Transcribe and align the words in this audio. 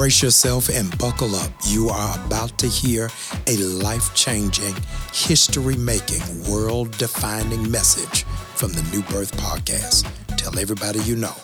Brace 0.00 0.22
yourself 0.22 0.70
and 0.70 0.96
buckle 0.96 1.36
up. 1.36 1.50
You 1.66 1.90
are 1.90 2.18
about 2.24 2.56
to 2.60 2.66
hear 2.66 3.10
a 3.46 3.58
life 3.58 4.14
changing, 4.14 4.74
history 5.12 5.76
making, 5.76 6.22
world 6.50 6.96
defining 6.96 7.70
message 7.70 8.24
from 8.54 8.72
the 8.72 8.82
New 8.84 9.02
Birth 9.02 9.36
Podcast. 9.36 10.10
Tell 10.38 10.58
everybody 10.58 11.00
you 11.00 11.16
know 11.16 11.34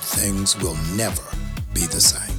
things 0.00 0.56
will 0.62 0.76
never 0.96 1.20
be 1.74 1.82
the 1.82 2.00
same. 2.00 2.34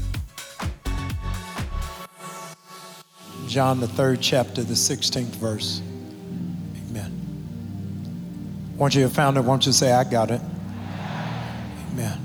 John, 3.47 3.79
the 3.79 3.87
third 3.87 4.19
chapter, 4.19 4.63
the 4.63 4.73
16th 4.73 5.35
verse. 5.35 5.83
Amen. 6.89 7.11
Once 8.77 8.95
you 8.95 9.03
have 9.03 9.13
found 9.13 9.37
it, 9.37 9.41
won't 9.41 9.67
you 9.67 9.71
say, 9.71 9.91
I 9.91 10.05
got 10.05 10.31
it? 10.31 10.41
Amen. 11.91 12.19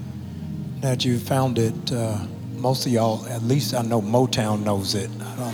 Now 0.77 0.89
that 0.89 1.05
you 1.05 1.19
found 1.19 1.59
it, 1.59 1.93
uh, 1.93 2.25
most 2.63 2.87
of 2.87 2.93
y'all, 2.93 3.27
at 3.27 3.43
least 3.43 3.75
I 3.75 3.83
know 3.83 4.01
Motown 4.01 4.63
knows 4.63 4.95
it. 4.95 5.11
Uh, 5.21 5.51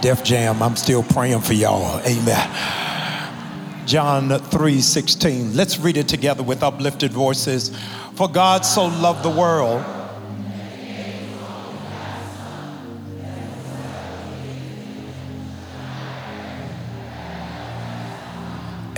Def 0.00 0.24
Jam, 0.24 0.60
I'm 0.60 0.74
still 0.74 1.04
praying 1.04 1.42
for 1.42 1.52
y'all. 1.52 2.00
Amen. 2.00 3.86
John 3.86 4.30
3:16. 4.30 5.54
Let's 5.54 5.78
read 5.78 5.96
it 5.96 6.08
together 6.08 6.42
with 6.42 6.64
uplifted 6.64 7.12
voices. 7.12 7.70
For 8.16 8.28
God 8.28 8.66
so 8.66 8.86
loved 8.86 9.22
the 9.22 9.30
world. 9.30 9.84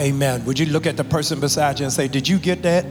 Amen. 0.01 0.47
Would 0.47 0.59
you 0.59 0.65
look 0.67 0.87
at 0.87 0.97
the 0.97 1.05
person 1.05 1.39
beside 1.39 1.81
you 1.81 1.85
and 1.85 1.93
say, 1.93 2.09
Did 2.09 2.27
you 2.27 2.39
get 2.39 2.63
that? 2.63 2.87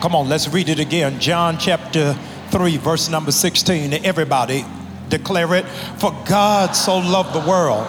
Come 0.00 0.14
on, 0.14 0.28
let's 0.28 0.48
read 0.48 0.68
it 0.68 0.78
again. 0.78 1.18
John 1.18 1.58
chapter 1.58 2.16
3, 2.50 2.76
verse 2.76 3.08
number 3.08 3.32
16. 3.32 4.04
Everybody 4.04 4.64
declare 5.08 5.56
it. 5.56 5.66
For 5.98 6.12
God 6.24 6.76
so 6.76 6.98
loved 6.98 7.34
the 7.34 7.40
world. 7.40 7.84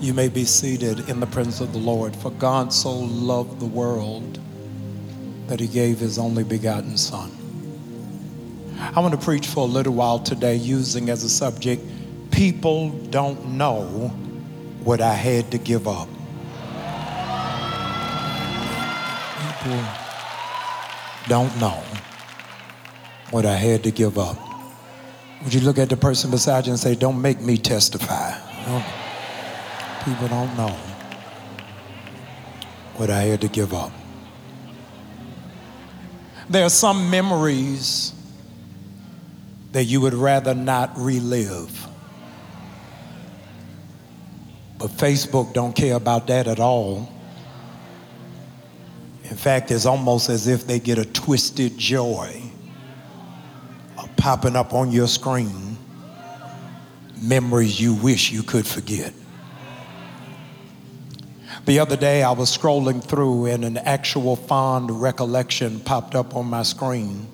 You 0.00 0.14
may 0.14 0.28
be 0.28 0.44
seated 0.44 1.08
in 1.08 1.18
the 1.18 1.26
presence 1.26 1.60
of 1.60 1.72
the 1.72 1.78
Lord. 1.78 2.14
For 2.14 2.30
God 2.30 2.72
so 2.72 2.92
loved 2.96 3.58
the 3.58 3.66
world 3.66 4.38
that 5.48 5.58
he 5.58 5.66
gave 5.66 5.98
his 5.98 6.16
only 6.16 6.44
begotten 6.44 6.96
Son. 6.96 7.32
I 8.78 9.00
want 9.00 9.14
to 9.14 9.20
preach 9.20 9.48
for 9.48 9.64
a 9.64 9.70
little 9.70 9.94
while 9.94 10.20
today 10.20 10.54
using 10.54 11.10
as 11.10 11.24
a 11.24 11.28
subject 11.28 11.82
people 12.40 12.88
don't 13.10 13.44
know 13.48 13.82
what 14.82 15.02
I 15.02 15.12
had 15.12 15.50
to 15.50 15.58
give 15.58 15.86
up. 15.86 16.08
People 19.44 19.84
don't 21.28 21.54
know 21.60 21.82
what 23.30 23.44
I 23.44 23.56
had 23.56 23.84
to 23.84 23.90
give 23.90 24.18
up. 24.18 24.38
Would 25.44 25.52
you 25.52 25.60
look 25.60 25.76
at 25.76 25.90
the 25.90 25.98
person 25.98 26.30
beside 26.30 26.64
you 26.64 26.72
and 26.72 26.80
say, 26.80 26.94
Don't 26.94 27.20
make 27.20 27.42
me 27.42 27.58
testify? 27.58 28.32
People 30.06 30.28
don't 30.28 30.56
know 30.56 30.74
what 32.96 33.10
I 33.10 33.24
had 33.24 33.42
to 33.42 33.48
give 33.48 33.74
up. 33.74 33.92
There 36.48 36.64
are 36.64 36.70
some 36.70 37.10
memories 37.10 38.14
that 39.72 39.84
you 39.84 40.00
would 40.00 40.14
rather 40.14 40.54
not 40.54 40.90
relive. 40.96 41.89
But 44.80 44.92
Facebook 44.92 45.52
don't 45.52 45.76
care 45.76 45.94
about 45.94 46.26
that 46.28 46.46
at 46.48 46.58
all. 46.58 47.12
In 49.24 49.36
fact, 49.36 49.70
it's 49.70 49.84
almost 49.84 50.30
as 50.30 50.48
if 50.48 50.66
they 50.66 50.80
get 50.80 50.96
a 50.96 51.04
twisted 51.04 51.76
joy 51.76 52.42
of 53.98 54.16
popping 54.16 54.56
up 54.56 54.72
on 54.72 54.90
your 54.90 55.06
screen 55.06 55.76
memories 57.20 57.78
you 57.78 57.92
wish 57.92 58.32
you 58.32 58.42
could 58.42 58.66
forget. 58.66 59.12
The 61.66 61.78
other 61.78 61.96
day, 61.96 62.22
I 62.22 62.32
was 62.32 62.56
scrolling 62.56 63.04
through 63.04 63.46
and 63.46 63.66
an 63.66 63.76
actual 63.76 64.34
fond 64.34 64.90
recollection 64.90 65.80
popped 65.80 66.14
up 66.14 66.34
on 66.34 66.46
my 66.46 66.62
screen 66.62 67.26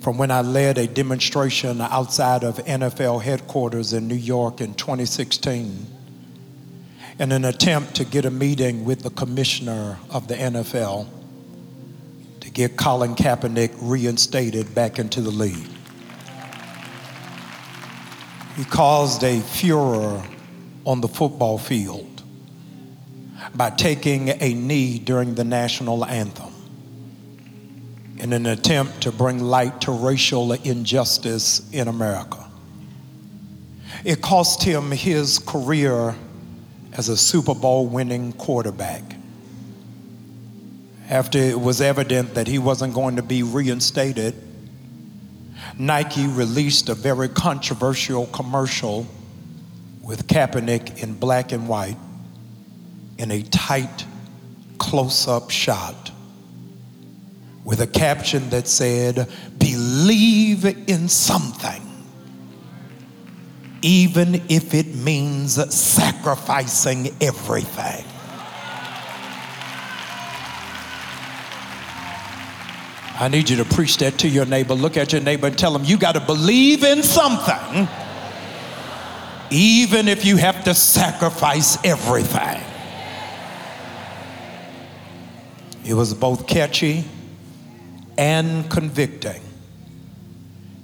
from 0.00 0.18
when 0.18 0.30
I 0.30 0.42
led 0.42 0.78
a 0.78 0.86
demonstration 0.86 1.80
outside 1.80 2.44
of 2.44 2.58
NFL 2.58 3.22
headquarters 3.22 3.92
in 3.92 4.06
New 4.06 4.14
York 4.14 4.60
in 4.60 4.72
2016 4.74 5.95
in 7.18 7.32
an 7.32 7.44
attempt 7.44 7.94
to 7.96 8.04
get 8.04 8.24
a 8.24 8.30
meeting 8.30 8.84
with 8.84 9.02
the 9.02 9.10
commissioner 9.10 9.98
of 10.10 10.28
the 10.28 10.34
NFL 10.34 11.08
to 12.40 12.50
get 12.50 12.76
Colin 12.76 13.14
Kaepernick 13.14 13.74
reinstated 13.80 14.74
back 14.74 14.98
into 14.98 15.22
the 15.22 15.30
league. 15.30 15.68
He 18.56 18.64
caused 18.64 19.24
a 19.24 19.40
furor 19.40 20.22
on 20.84 21.00
the 21.00 21.08
football 21.08 21.58
field 21.58 22.22
by 23.54 23.70
taking 23.70 24.28
a 24.28 24.54
knee 24.54 24.98
during 24.98 25.34
the 25.34 25.44
national 25.44 26.04
anthem 26.04 26.52
in 28.18 28.32
an 28.32 28.46
attempt 28.46 29.02
to 29.02 29.12
bring 29.12 29.40
light 29.40 29.82
to 29.82 29.92
racial 29.92 30.52
injustice 30.52 31.68
in 31.72 31.88
America. 31.88 32.46
It 34.04 34.20
cost 34.22 34.62
him 34.62 34.90
his 34.90 35.38
career 35.38 36.14
as 36.96 37.08
a 37.08 37.16
Super 37.16 37.54
Bowl 37.54 37.86
winning 37.86 38.32
quarterback. 38.32 39.02
After 41.08 41.38
it 41.38 41.60
was 41.60 41.80
evident 41.80 42.34
that 42.34 42.48
he 42.48 42.58
wasn't 42.58 42.94
going 42.94 43.16
to 43.16 43.22
be 43.22 43.42
reinstated, 43.42 44.34
Nike 45.78 46.26
released 46.26 46.88
a 46.88 46.94
very 46.94 47.28
controversial 47.28 48.26
commercial 48.26 49.06
with 50.02 50.26
Kaepernick 50.26 51.02
in 51.02 51.14
black 51.14 51.52
and 51.52 51.68
white 51.68 51.96
in 53.18 53.30
a 53.30 53.42
tight 53.42 54.04
close 54.78 55.28
up 55.28 55.50
shot 55.50 56.10
with 57.64 57.80
a 57.80 57.86
caption 57.86 58.48
that 58.50 58.68
said, 58.68 59.28
Believe 59.58 60.64
in 60.64 61.08
something 61.08 61.85
even 63.86 64.42
if 64.48 64.74
it 64.74 64.96
means 64.96 65.54
sacrificing 65.72 67.14
everything. 67.20 68.04
I 73.20 73.28
need 73.30 73.48
you 73.48 73.58
to 73.58 73.64
preach 73.64 73.98
that 73.98 74.18
to 74.18 74.28
your 74.28 74.44
neighbor. 74.44 74.74
Look 74.74 74.96
at 74.96 75.12
your 75.12 75.22
neighbor 75.22 75.46
and 75.46 75.56
tell 75.56 75.74
him 75.74 75.84
you 75.84 75.98
got 75.98 76.16
to 76.16 76.20
believe 76.20 76.82
in 76.82 77.04
something, 77.04 77.88
even 79.52 80.08
if 80.08 80.24
you 80.24 80.36
have 80.36 80.64
to 80.64 80.74
sacrifice 80.74 81.78
everything. 81.84 82.60
It 85.84 85.94
was 85.94 86.12
both 86.12 86.48
catchy 86.48 87.04
and 88.18 88.68
convicting, 88.68 89.42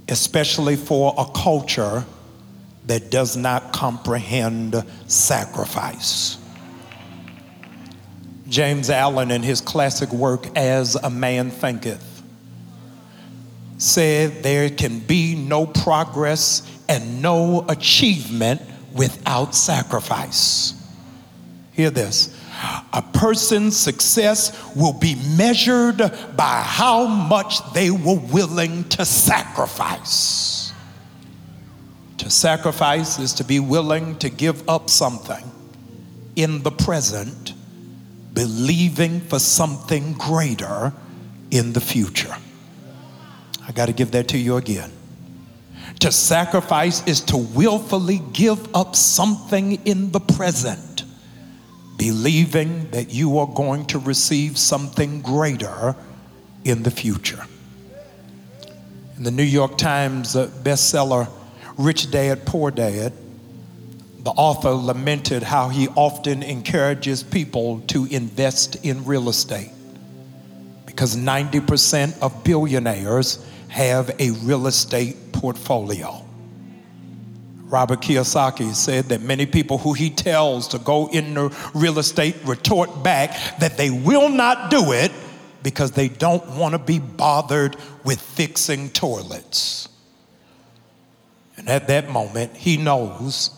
especially 0.09 0.77
for 0.77 1.17
a 1.19 1.25
culture 1.25 2.05
that 2.87 3.11
does 3.11 3.37
not 3.37 3.73
comprehend 3.73 4.85
sacrifice. 5.07 6.39
James 8.49 8.91
Allen, 8.91 9.31
in 9.31 9.43
his 9.43 9.61
classic 9.61 10.13
work, 10.13 10.47
As 10.57 10.95
a 10.97 11.09
Man 11.09 11.51
Thinketh, 11.51 12.23
said 13.79 14.43
there 14.43 14.69
can 14.71 15.01
be 15.01 15.35
no 15.35 15.67
progress 15.67 16.63
and 16.89 17.23
no 17.23 17.65
achievement 17.69 18.61
without 18.93 19.55
sacrifice. 19.55 20.75
Hear 21.73 21.91
this. 21.91 22.39
A 22.93 23.03
person's 23.03 23.77
success 23.77 24.75
will 24.77 24.93
be 24.93 25.17
measured 25.37 25.99
by 26.37 26.63
how 26.65 27.07
much 27.07 27.73
they 27.73 27.91
were 27.91 28.21
willing 28.31 28.85
to 28.91 29.05
sacrifice. 29.05 30.62
To 32.23 32.31
sacrifice 32.31 33.19
is 33.19 33.33
to 33.35 33.45
be 33.45 33.59
willing 33.59 34.17
to 34.21 34.31
give 34.31 34.69
up 34.69 34.89
something 34.89 35.43
in 36.37 36.63
the 36.63 36.71
present, 36.71 37.53
believing 38.33 39.21
for 39.23 39.41
something 39.41 40.13
greater 40.13 40.93
in 41.51 41.73
the 41.73 41.81
future. 41.81 42.33
I 43.67 43.73
got 43.73 43.87
to 43.87 43.93
give 43.93 44.13
that 44.13 44.29
to 44.29 44.39
you 44.39 44.57
again. 44.57 44.93
To 45.99 46.13
sacrifice 46.13 47.05
is 47.09 47.23
to 47.23 47.37
willfully 47.37 48.23
give 48.33 48.73
up 48.73 48.95
something 48.95 49.85
in 49.85 50.13
the 50.13 50.21
present, 50.21 51.03
believing 51.99 52.89
that 52.93 53.13
you 53.13 53.39
are 53.39 53.49
going 53.49 53.87
to 53.87 53.99
receive 53.99 54.59
something 54.59 55.23
greater 55.23 55.97
in 56.65 56.85
the 56.85 56.93
future. 56.93 57.45
In 59.17 59.25
the 59.25 59.33
New 59.33 59.43
York 59.43 59.77
Times 59.77 60.37
bestseller, 60.37 61.29
Rich 61.83 62.13
Dad, 62.13 62.47
Poor 62.47 62.71
Dad, 62.71 63.13
the 64.21 64.31
author 64.31 64.71
lamented 64.71 65.43
how 65.43 65.69
he 65.69 65.89
often 65.89 66.45
encourages 66.45 67.25
people 67.25 67.81
to 67.89 68.05
invest 68.05 68.77
in 68.85 69.05
real 69.05 69.29
estate 69.29 69.73
because 70.87 71.17
90% 71.17 72.21
of 72.21 72.45
billionaires 72.45 73.45
have 73.67 74.15
a 74.21 74.31
real 74.45 74.69
estate 74.69 75.33
portfolio. 75.33 76.25
Robert 77.65 78.01
Kiyosaki 78.01 78.73
said 78.77 79.07
that 79.07 79.23
many 79.23 79.45
people 79.45 79.79
who 79.79 79.93
he 79.93 80.09
tells 80.09 80.69
to 80.69 80.79
go 80.79 81.09
into 81.09 81.51
real 81.75 81.99
estate 81.99 82.37
retort 82.45 83.03
back 83.03 83.59
that 83.59 83.77
they 83.77 83.91
will 83.91 84.29
not 84.29 84.71
do 84.71 84.93
it 84.93 85.11
because 85.65 85.91
they 85.91 86.07
don't 86.07 86.47
want 86.51 86.75
to 86.75 86.79
be 86.79 87.01
bothered 87.01 87.75
with 88.05 88.21
fixing 88.21 88.89
toilets. 88.91 89.89
And 91.63 91.71
at 91.71 91.87
that 91.87 92.11
moment, 92.11 92.57
he 92.57 92.77
knows 92.77 93.51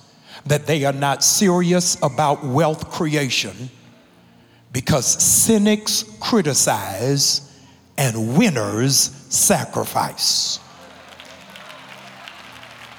that 0.44 0.66
they 0.66 0.84
are 0.84 0.92
not 0.92 1.24
serious 1.24 1.96
about 2.02 2.44
wealth 2.44 2.90
creation 2.90 3.70
because 4.72 5.06
cynics 5.06 6.04
criticize 6.20 7.50
and 7.96 8.36
winners 8.36 8.94
sacrifice. 9.30 10.58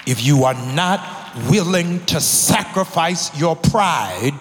If 0.07 0.24
you 0.24 0.46
are 0.46 0.56
not 0.74 1.36
willing 1.52 2.04
to 2.06 2.19
sacrifice 2.19 3.38
your 3.40 3.56
pride, 3.56 4.40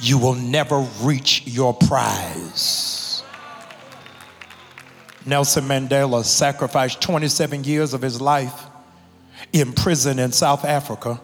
you 0.00 0.18
will 0.18 0.34
never 0.34 0.80
reach 1.02 1.46
your 1.46 1.74
prize. 1.74 3.22
Nelson 5.24 5.62
Mandela 5.64 6.24
sacrificed 6.24 7.00
27 7.00 7.62
years 7.62 7.94
of 7.94 8.02
his 8.02 8.20
life 8.20 8.66
in 9.52 9.72
prison 9.72 10.18
in 10.18 10.32
South 10.32 10.64
Africa 10.64 11.20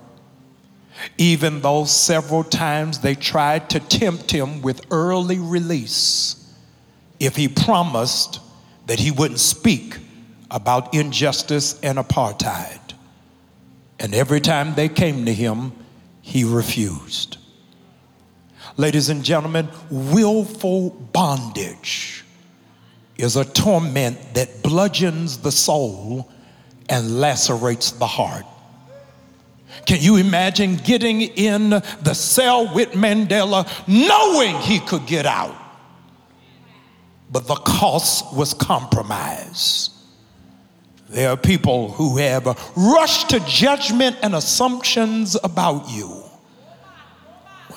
even 1.17 1.61
though 1.61 1.85
several 1.85 2.45
times 2.45 3.01
they 3.01 3.15
tried 3.15 3.71
to 3.71 3.81
tempt 3.81 4.31
him 4.31 4.63
with 4.63 4.85
early 4.91 5.39
release 5.39 6.35
if 7.21 7.37
he 7.37 7.49
promised 7.49 8.41
that 8.87 8.99
he 8.99 9.11
wouldn't 9.11 9.41
speak 9.41 9.99
about 10.51 10.95
injustice 10.95 11.79
and 11.81 11.99
apartheid. 11.99 12.81
And 13.99 14.15
every 14.15 14.41
time 14.41 14.75
they 14.75 14.89
came 14.89 15.25
to 15.27 15.35
him, 15.35 15.73
he 16.23 16.45
refused. 16.45 17.37
Ladies 18.77 19.09
and 19.09 19.25
gentlemen, 19.25 19.69
willful 19.91 20.91
bondage 20.91 22.25
is 23.17 23.37
a 23.37 23.45
torment 23.45 24.35
that 24.35 24.63
bludgeons 24.63 25.39
the 25.39 25.51
soul 25.51 26.31
and 26.89 27.21
lacerates 27.21 27.93
the 27.93 28.07
heart. 28.07 28.45
Can 29.87 30.01
you 30.01 30.17
imagine 30.17 30.77
getting 30.77 31.23
in 31.23 31.71
the 31.71 32.15
cell 32.15 32.73
with 32.75 32.91
Mandela 32.93 33.67
knowing 33.87 34.57
he 34.57 34.81
could 34.81 35.07
get 35.07 35.27
out? 35.27 35.55
But 37.31 37.47
the 37.47 37.55
cost 37.55 38.35
was 38.35 38.55
compromise. 38.55 39.91
There 41.11 41.31
are 41.31 41.37
people 41.37 41.93
who 41.93 42.19
have 42.19 42.47
rushed 42.77 43.31
to 43.31 43.41
judgment 43.41 44.17
and 44.23 44.35
assumptions 44.35 45.37
about 45.43 45.91
you. 45.91 46.23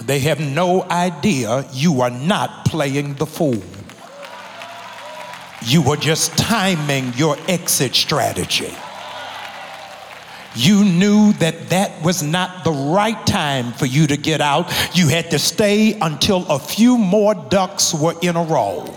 They 0.02 0.20
have 0.20 0.40
no 0.40 0.84
idea 0.84 1.66
you 1.74 2.02
are 2.02 2.10
not 2.10 2.66
playing 2.66 3.16
the 3.16 3.26
fool. 3.26 3.62
You 5.64 5.84
are 5.92 5.98
just 5.98 6.38
timing 6.38 7.14
your 7.14 7.38
exit 7.48 7.94
strategy 7.94 8.74
you 10.56 10.84
knew 10.84 11.34
that 11.34 11.70
that 11.70 12.04
was 12.04 12.22
not 12.22 12.64
the 12.64 12.72
right 12.72 13.26
time 13.26 13.72
for 13.74 13.86
you 13.86 14.08
to 14.08 14.18
get 14.18 14.42
out. 14.42 14.72
You 14.96 15.08
had 15.08 15.32
to 15.32 15.40
stay 15.40 15.98
until 16.00 16.46
a 16.48 16.60
few 16.60 16.98
more 16.98 17.34
ducks 17.34 17.94
were 17.94 18.16
in 18.22 18.36
a 18.36 18.44
row. 18.44 18.94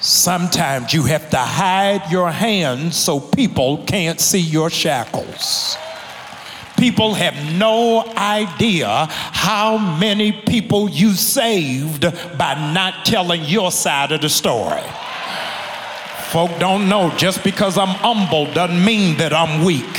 Sometimes 0.00 0.94
you 0.94 1.02
have 1.04 1.28
to 1.30 1.36
hide 1.36 2.10
your 2.10 2.30
hands 2.30 2.96
so 2.96 3.20
people 3.20 3.84
can't 3.84 4.18
see 4.18 4.40
your 4.40 4.70
shackles. 4.70 5.76
People 6.78 7.12
have 7.12 7.52
no 7.58 8.06
idea 8.16 9.06
how 9.10 9.76
many 9.76 10.32
people 10.32 10.88
you 10.88 11.12
saved 11.12 12.00
by 12.38 12.54
not 12.72 13.04
telling 13.04 13.44
your 13.44 13.70
side 13.70 14.12
of 14.12 14.22
the 14.22 14.30
story. 14.30 14.80
Folk 16.30 16.60
don't 16.60 16.88
know 16.88 17.10
just 17.16 17.42
because 17.42 17.76
I'm 17.76 17.88
humble 17.88 18.46
doesn't 18.52 18.84
mean 18.84 19.16
that 19.16 19.32
I'm 19.32 19.64
weak. 19.64 19.98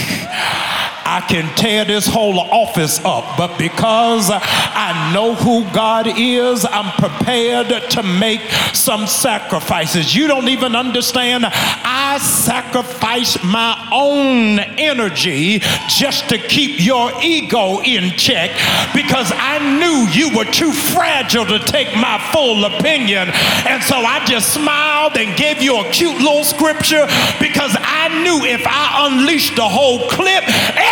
I 1.06 1.21
can 1.21 1.53
tear 1.56 1.86
this 1.86 2.07
whole 2.07 2.39
office 2.39 3.00
up, 3.03 3.38
but 3.38 3.57
because 3.57 4.30
I 4.31 5.12
know 5.13 5.36
who 5.36 5.63
God 5.71 6.07
is, 6.07 6.65
I'm 6.65 6.92
prepared 6.94 7.68
to 7.92 8.03
make 8.03 8.42
some 8.74 9.07
sacrifices. 9.07 10.15
You 10.15 10.27
don't 10.27 10.48
even 10.50 10.75
understand. 10.75 11.45
I 11.45 12.18
sacrifice 12.19 13.42
my 13.44 13.89
own 13.92 14.59
energy 14.80 15.59
just 15.88 16.30
to 16.30 16.38
keep 16.38 16.80
your 16.80 17.12
ego 17.21 17.81
in 17.81 18.12
check 18.12 18.51
because 18.94 19.31
I 19.36 19.59
knew 19.80 20.07
you 20.12 20.36
were 20.36 20.45
too 20.45 20.71
fragile 20.71 21.45
to 21.45 21.59
take 21.59 21.95
my 21.95 22.18
full 22.31 22.65
opinion. 22.65 23.30
And 23.68 23.83
so 23.83 23.95
I 23.95 24.24
just 24.25 24.54
smiled 24.54 25.18
and 25.18 25.38
gave 25.38 25.62
you 25.62 25.80
a 25.80 25.89
cute 25.92 26.18
little 26.18 26.44
scripture 26.44 27.07
because 27.39 27.75
I 27.80 28.24
knew 28.24 28.45
if 28.45 28.62
I 28.65 29.07
unleashed 29.07 29.56
the 29.56 29.68
whole 29.68 30.09
clip, 30.09 30.44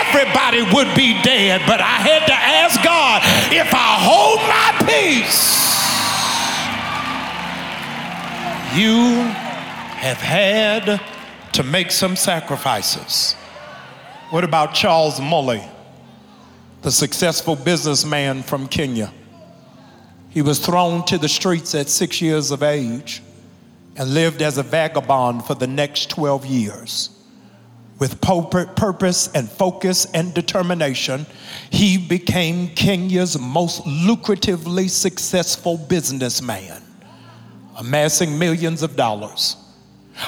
everybody 0.09 0.61
would 0.73 0.95
be 0.95 1.21
dead. 1.21 1.61
But 1.65 1.81
I 1.81 1.97
had 2.01 2.25
to 2.27 2.33
ask 2.33 2.83
God 2.83 3.21
if 3.53 3.73
I 3.73 3.95
hold 3.99 4.39
my 4.49 4.71
peace, 4.87 5.59
you 8.77 9.23
have 9.99 10.17
had 10.17 11.01
to 11.53 11.63
make 11.63 11.91
some 11.91 12.15
sacrifices. 12.15 13.33
What 14.29 14.43
about 14.43 14.73
Charles 14.73 15.19
Mully, 15.19 15.67
the 16.81 16.91
successful 16.91 17.55
businessman 17.55 18.43
from 18.43 18.67
Kenya? 18.67 19.11
He 20.29 20.43
was 20.43 20.59
thrown 20.59 21.03
to 21.05 21.17
the 21.17 21.27
streets 21.27 21.73
at 21.73 21.89
six 21.89 22.21
years 22.21 22.51
of 22.51 22.61
age 22.61 23.23
and 23.95 24.13
lived 24.13 24.41
as 24.43 24.59
a 24.59 24.63
vagabond 24.63 25.45
for 25.45 25.55
the 25.55 25.65
next 25.67 26.11
12 26.11 26.45
years. 26.45 27.18
With 27.99 28.21
purpose 28.21 29.29
and 29.33 29.49
focus 29.49 30.05
and 30.13 30.33
determination, 30.33 31.25
he 31.69 31.97
became 31.97 32.69
Kenya's 32.69 33.37
most 33.37 33.83
lucratively 33.83 34.89
successful 34.89 35.77
businessman, 35.77 36.81
amassing 37.77 38.39
millions 38.39 38.83
of 38.83 38.95
dollars 38.95 39.57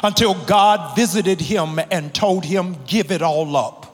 until 0.03 0.33
God 0.45 0.97
visited 0.97 1.39
him 1.39 1.79
and 1.91 2.13
told 2.13 2.43
him, 2.43 2.75
Give 2.87 3.09
it 3.09 3.21
all 3.21 3.55
up. 3.55 3.87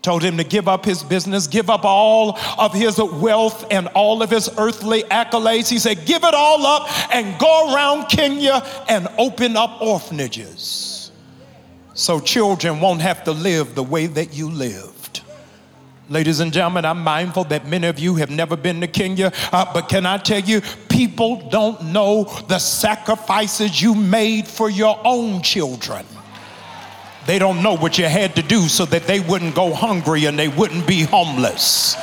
Told 0.00 0.22
him 0.22 0.38
to 0.38 0.44
give 0.44 0.66
up 0.66 0.86
his 0.86 1.02
business, 1.02 1.46
give 1.46 1.68
up 1.68 1.84
all 1.84 2.38
of 2.58 2.72
his 2.72 2.96
wealth 2.96 3.66
and 3.70 3.88
all 3.88 4.22
of 4.22 4.30
his 4.30 4.48
earthly 4.56 5.02
accolades. 5.02 5.68
He 5.68 5.78
said, 5.78 6.06
Give 6.06 6.24
it 6.24 6.34
all 6.34 6.64
up 6.64 7.14
and 7.14 7.38
go 7.38 7.74
around 7.74 8.06
Kenya 8.08 8.66
and 8.88 9.06
open 9.18 9.58
up 9.58 9.82
orphanages 9.82 10.99
so 11.94 12.20
children 12.20 12.80
won't 12.80 13.02
have 13.02 13.24
to 13.24 13.32
live 13.32 13.74
the 13.74 13.82
way 13.82 14.06
that 14.06 14.34
you 14.34 14.50
lived. 14.50 15.22
Ladies 16.08 16.40
and 16.40 16.52
gentlemen, 16.52 16.84
I'm 16.84 17.04
mindful 17.04 17.44
that 17.44 17.68
many 17.68 17.86
of 17.86 18.00
you 18.00 18.16
have 18.16 18.30
never 18.30 18.56
been 18.56 18.80
to 18.80 18.88
Kenya, 18.88 19.32
uh, 19.52 19.72
but 19.72 19.88
can 19.88 20.06
I 20.06 20.18
tell 20.18 20.40
you, 20.40 20.60
people 20.88 21.48
don't 21.50 21.92
know 21.92 22.24
the 22.48 22.58
sacrifices 22.58 23.80
you 23.80 23.94
made 23.94 24.48
for 24.48 24.68
your 24.68 25.00
own 25.04 25.40
children. 25.40 26.04
They 27.26 27.38
don't 27.38 27.62
know 27.62 27.76
what 27.76 27.96
you 27.96 28.06
had 28.06 28.34
to 28.36 28.42
do 28.42 28.62
so 28.62 28.86
that 28.86 29.06
they 29.06 29.20
wouldn't 29.20 29.54
go 29.54 29.72
hungry 29.72 30.24
and 30.24 30.36
they 30.36 30.48
wouldn't 30.48 30.86
be 30.86 31.02
homeless. 31.02 31.94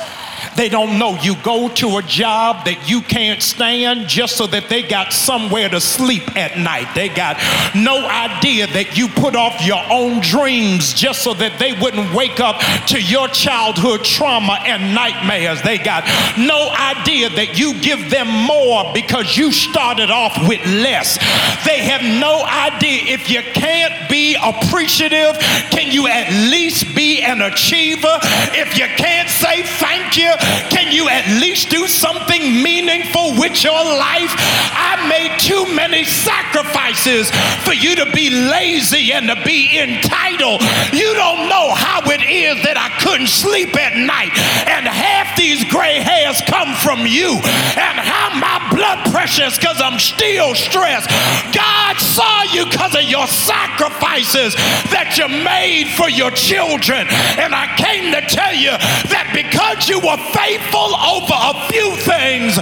They 0.56 0.68
don't 0.68 0.98
know 0.98 1.16
you 1.16 1.36
go 1.42 1.68
to 1.68 1.98
a 1.98 2.02
job 2.02 2.64
that 2.64 2.88
you 2.88 3.00
can't 3.00 3.42
stand 3.42 4.08
just 4.08 4.36
so 4.36 4.46
that 4.48 4.68
they 4.68 4.82
got 4.82 5.12
somewhere 5.12 5.68
to 5.68 5.80
sleep 5.80 6.36
at 6.36 6.58
night. 6.58 6.94
They 6.94 7.08
got 7.08 7.36
no 7.74 8.06
idea 8.06 8.66
that 8.68 8.96
you 8.96 9.08
put 9.08 9.36
off 9.36 9.64
your 9.64 9.82
own 9.90 10.20
dreams 10.20 10.92
just 10.92 11.22
so 11.22 11.34
that 11.34 11.58
they 11.58 11.72
wouldn't 11.72 12.14
wake 12.14 12.40
up 12.40 12.60
to 12.88 13.00
your 13.00 13.28
childhood 13.28 14.04
trauma 14.04 14.58
and 14.64 14.94
nightmares. 14.94 15.62
They 15.62 15.78
got 15.78 16.04
no 16.38 16.70
idea 16.70 17.30
that 17.30 17.58
you 17.58 17.74
give 17.80 18.10
them 18.10 18.28
more 18.28 18.92
because 18.92 19.36
you 19.36 19.52
started 19.52 20.10
off 20.10 20.36
with 20.48 20.64
less. 20.66 21.18
They 21.64 21.80
have 21.84 22.02
no 22.02 22.44
idea 22.44 23.14
if 23.14 23.30
you 23.30 23.42
can't 23.42 24.08
be 24.08 24.36
appreciative, 24.40 25.38
can 25.70 25.92
you 25.92 26.08
at 26.08 26.30
least 26.50 26.94
be 26.94 27.22
an 27.22 27.42
achiever? 27.42 28.18
If 28.52 28.78
you 28.78 28.86
can't 28.96 29.27
say 29.38 29.62
thank 29.62 30.16
you, 30.16 30.32
can 30.68 30.90
you 30.92 31.08
at 31.08 31.26
least 31.40 31.70
do 31.70 31.86
something 31.86 32.62
meaningful 32.62 33.38
with 33.38 33.62
your 33.62 33.78
life. 33.78 34.34
I 34.74 35.06
made 35.08 35.38
too 35.38 35.64
many 35.74 36.04
sacrifices 36.04 37.30
for 37.62 37.72
you 37.72 37.94
to 37.96 38.10
be 38.10 38.30
lazy 38.30 39.12
and 39.12 39.28
to 39.28 39.36
be 39.44 39.78
entitled. 39.78 40.62
You 40.92 41.14
don't 41.14 41.48
know 41.48 41.70
how 41.74 42.02
it 42.10 42.22
is 42.26 42.62
that 42.64 42.74
I 42.74 42.90
couldn't 42.98 43.30
sleep 43.30 43.76
at 43.78 43.94
night 43.94 44.34
and 44.66 44.86
half 44.86 45.36
these 45.36 45.64
gray 45.70 46.00
hairs 46.02 46.42
come 46.50 46.74
from 46.74 47.06
you 47.06 47.38
and 47.78 47.96
how 48.02 48.34
my 48.34 48.58
blood 48.74 49.06
pressure 49.12 49.46
is 49.46 49.56
because 49.56 49.80
I'm 49.80 49.98
still 49.98 50.54
stressed. 50.54 51.10
God 51.54 51.94
saw 51.98 52.42
you 52.50 52.66
because 52.66 52.94
of 52.94 53.06
your 53.06 53.26
sacrifices 53.26 54.54
that 54.90 55.14
you 55.14 55.28
made 55.28 55.94
for 55.94 56.08
your 56.08 56.30
children. 56.30 57.06
And 57.38 57.54
I 57.54 57.70
came 57.78 58.10
to 58.14 58.22
tell 58.26 58.54
you 58.54 58.74
that 59.14 59.27
because 59.32 59.88
you 59.88 60.00
were 60.00 60.18
faithful 60.34 60.90
over 60.96 61.36
a 61.36 61.54
few 61.68 61.96
things, 62.02 62.56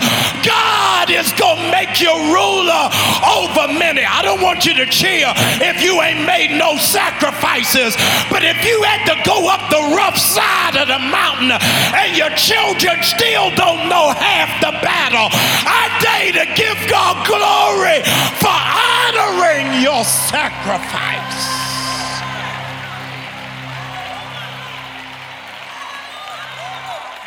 God 0.44 1.10
is 1.10 1.30
going 1.34 1.58
to 1.58 1.70
make 1.70 2.00
you 2.00 2.12
ruler 2.30 2.90
over 3.24 3.70
many. 3.72 4.04
I 4.04 4.22
don't 4.22 4.42
want 4.42 4.66
you 4.66 4.74
to 4.82 4.86
cheer 4.86 5.30
if 5.62 5.82
you 5.82 6.00
ain't 6.02 6.26
made 6.26 6.56
no 6.58 6.76
sacrifices, 6.76 7.94
but 8.30 8.42
if 8.42 8.58
you 8.64 8.82
had 8.82 9.06
to 9.10 9.16
go 9.24 9.48
up 9.48 9.62
the 9.70 9.82
rough 9.94 10.18
side 10.18 10.76
of 10.76 10.88
the 10.88 10.98
mountain 10.98 11.50
and 11.50 12.16
your 12.16 12.30
children 12.34 13.02
still 13.02 13.50
don't 13.54 13.88
know 13.88 14.12
half 14.12 14.50
the 14.60 14.72
battle, 14.82 15.28
I 15.32 15.90
dare 16.02 16.44
to 16.44 16.46
give 16.54 16.78
God 16.90 17.26
glory 17.26 18.02
for 18.42 18.54
honoring 18.54 19.82
your 19.82 20.04
sacrifice. 20.04 21.55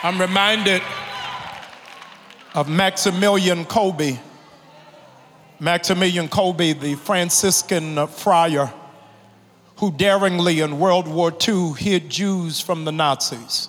I'm 0.01 0.21
reminded 0.21 0.81
of 2.53 2.69
Maximilian 2.69 3.65
Kolbe. 3.65 4.17
Maximilian 5.59 6.29
Kolbe, 6.29 6.79
the 6.79 6.95
Franciscan 6.95 8.07
friar 8.07 8.73
who 9.75 9.91
daringly 9.91 10.61
in 10.61 10.79
World 10.79 11.05
War 11.05 11.33
II 11.47 11.73
hid 11.73 12.09
Jews 12.09 12.61
from 12.61 12.85
the 12.85 12.93
Nazis. 12.93 13.67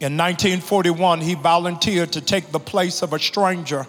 In 0.00 0.16
1941, 0.16 1.20
he 1.20 1.34
volunteered 1.34 2.12
to 2.12 2.20
take 2.20 2.50
the 2.50 2.58
place 2.58 3.02
of 3.02 3.12
a 3.12 3.18
stranger 3.20 3.86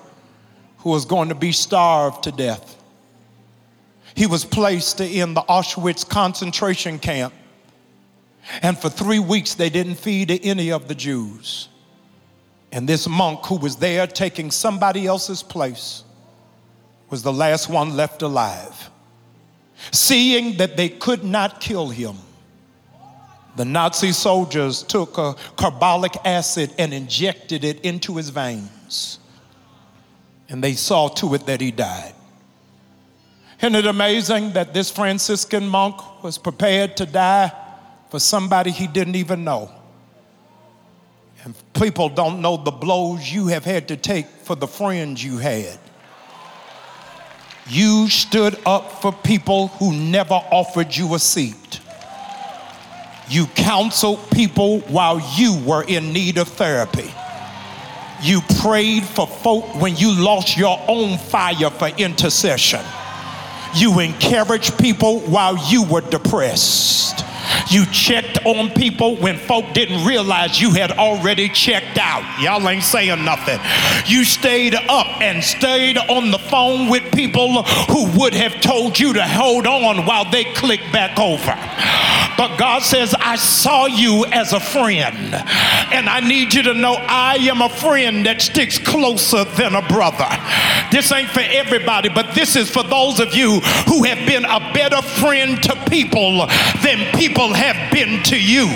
who 0.79 0.91
was 0.91 1.05
going 1.05 1.29
to 1.29 1.35
be 1.35 1.51
starved 1.51 2.23
to 2.25 2.31
death. 2.31 2.79
He 4.13 4.27
was 4.27 4.45
placed 4.45 5.01
in 5.01 5.33
the 5.33 5.41
Auschwitz 5.41 6.07
concentration 6.07 6.99
camp 6.99 7.33
and 8.61 8.77
for 8.77 8.89
three 8.89 9.19
weeks, 9.19 9.55
they 9.55 9.69
didn't 9.69 9.95
feed 9.95 10.31
any 10.43 10.71
of 10.71 10.87
the 10.87 10.95
Jews. 10.95 11.69
And 12.71 12.87
this 12.89 13.07
monk 13.07 13.45
who 13.45 13.57
was 13.57 13.75
there 13.77 14.07
taking 14.07 14.51
somebody 14.51 15.05
else's 15.05 15.43
place 15.43 16.03
was 17.09 17.21
the 17.23 17.31
last 17.31 17.69
one 17.69 17.95
left 17.95 18.21
alive. 18.21 18.89
Seeing 19.91 20.57
that 20.57 20.75
they 20.75 20.89
could 20.89 21.23
not 21.23 21.61
kill 21.61 21.89
him, 21.89 22.15
the 23.55 23.65
Nazi 23.65 24.11
soldiers 24.11 24.81
took 24.81 25.17
a 25.17 25.35
carbolic 25.55 26.13
acid 26.25 26.73
and 26.79 26.93
injected 26.93 27.63
it 27.63 27.79
into 27.81 28.17
his 28.17 28.29
veins. 28.29 29.19
And 30.49 30.63
they 30.63 30.73
saw 30.73 31.07
to 31.09 31.35
it 31.35 31.45
that 31.45 31.61
he 31.61 31.69
died. 31.69 32.15
Isn't 33.59 33.75
it 33.75 33.85
amazing 33.85 34.53
that 34.53 34.73
this 34.73 34.89
Franciscan 34.89 35.67
monk 35.67 36.23
was 36.23 36.37
prepared 36.37 36.97
to 36.97 37.05
die 37.05 37.51
for 38.13 38.19
somebody 38.19 38.69
he 38.69 38.85
didn't 38.85 39.15
even 39.15 39.43
know. 39.43 39.71
And 41.43 41.55
people 41.73 42.09
don't 42.09 42.43
know 42.43 42.57
the 42.57 42.69
blows 42.69 43.33
you 43.33 43.47
have 43.47 43.65
had 43.65 43.87
to 43.87 43.97
take 43.97 44.27
for 44.27 44.55
the 44.55 44.67
friends 44.67 45.23
you 45.23 45.39
had. 45.39 45.79
You 47.67 48.07
stood 48.09 48.55
up 48.67 49.01
for 49.01 49.11
people 49.11 49.69
who 49.79 49.91
never 49.91 50.35
offered 50.35 50.95
you 50.95 51.15
a 51.15 51.17
seat. 51.17 51.79
You 53.29 53.47
counseled 53.55 54.29
people 54.29 54.81
while 54.81 55.19
you 55.35 55.59
were 55.65 55.83
in 55.83 56.13
need 56.13 56.37
of 56.37 56.49
therapy. 56.49 57.11
You 58.21 58.41
prayed 58.59 59.05
for 59.05 59.25
folk 59.25 59.81
when 59.81 59.95
you 59.95 60.11
lost 60.11 60.55
your 60.55 60.79
own 60.87 61.17
fire 61.17 61.71
for 61.71 61.87
intercession. 61.87 62.81
You 63.73 64.01
encouraged 64.01 64.77
people 64.77 65.21
while 65.21 65.57
you 65.71 65.81
were 65.81 66.01
depressed. 66.01 67.32
You 67.67 67.85
checked 67.87 68.45
on 68.45 68.69
people 68.71 69.15
when 69.17 69.37
folk 69.37 69.73
didn't 69.73 70.05
realize 70.05 70.59
you 70.61 70.71
had 70.73 70.91
already 70.91 71.49
checked 71.49 71.97
out. 71.97 72.23
Y'all 72.41 72.67
ain't 72.67 72.83
saying 72.83 73.23
nothing. 73.23 73.59
You 74.05 74.23
stayed 74.23 74.75
up 74.75 75.21
and 75.21 75.43
stayed 75.43 75.97
on 75.97 76.31
the 76.31 76.39
phone 76.39 76.89
with 76.89 77.11
people 77.13 77.63
who 77.63 78.19
would 78.19 78.33
have 78.33 78.61
told 78.61 78.99
you 78.99 79.13
to 79.13 79.23
hold 79.23 79.67
on 79.67 80.05
while 80.05 80.29
they 80.29 80.43
click 80.53 80.81
back 80.91 81.19
over. 81.19 81.55
But 82.43 82.59
God 82.59 82.81
says, 82.81 83.15
I 83.17 83.37
saw 83.37 83.85
you 83.85 84.25
as 84.25 84.51
a 84.51 84.59
friend. 84.59 85.33
And 85.93 86.09
I 86.09 86.19
need 86.19 86.53
you 86.53 86.61
to 86.63 86.73
know 86.73 86.95
I 86.99 87.35
am 87.35 87.61
a 87.61 87.69
friend 87.69 88.25
that 88.25 88.41
sticks 88.41 88.77
closer 88.77 89.45
than 89.45 89.75
a 89.75 89.87
brother. 89.87 90.27
This 90.91 91.09
ain't 91.13 91.29
for 91.29 91.39
everybody, 91.39 92.09
but 92.09 92.35
this 92.35 92.57
is 92.57 92.69
for 92.69 92.83
those 92.83 93.21
of 93.21 93.33
you 93.33 93.61
who 93.87 94.03
have 94.03 94.27
been 94.27 94.43
a 94.43 94.59
better 94.73 95.01
friend 95.01 95.63
to 95.63 95.75
people 95.89 96.45
than 96.83 97.15
people 97.15 97.53
have 97.53 97.93
been 97.93 98.21
to 98.23 98.37
you. 98.37 98.67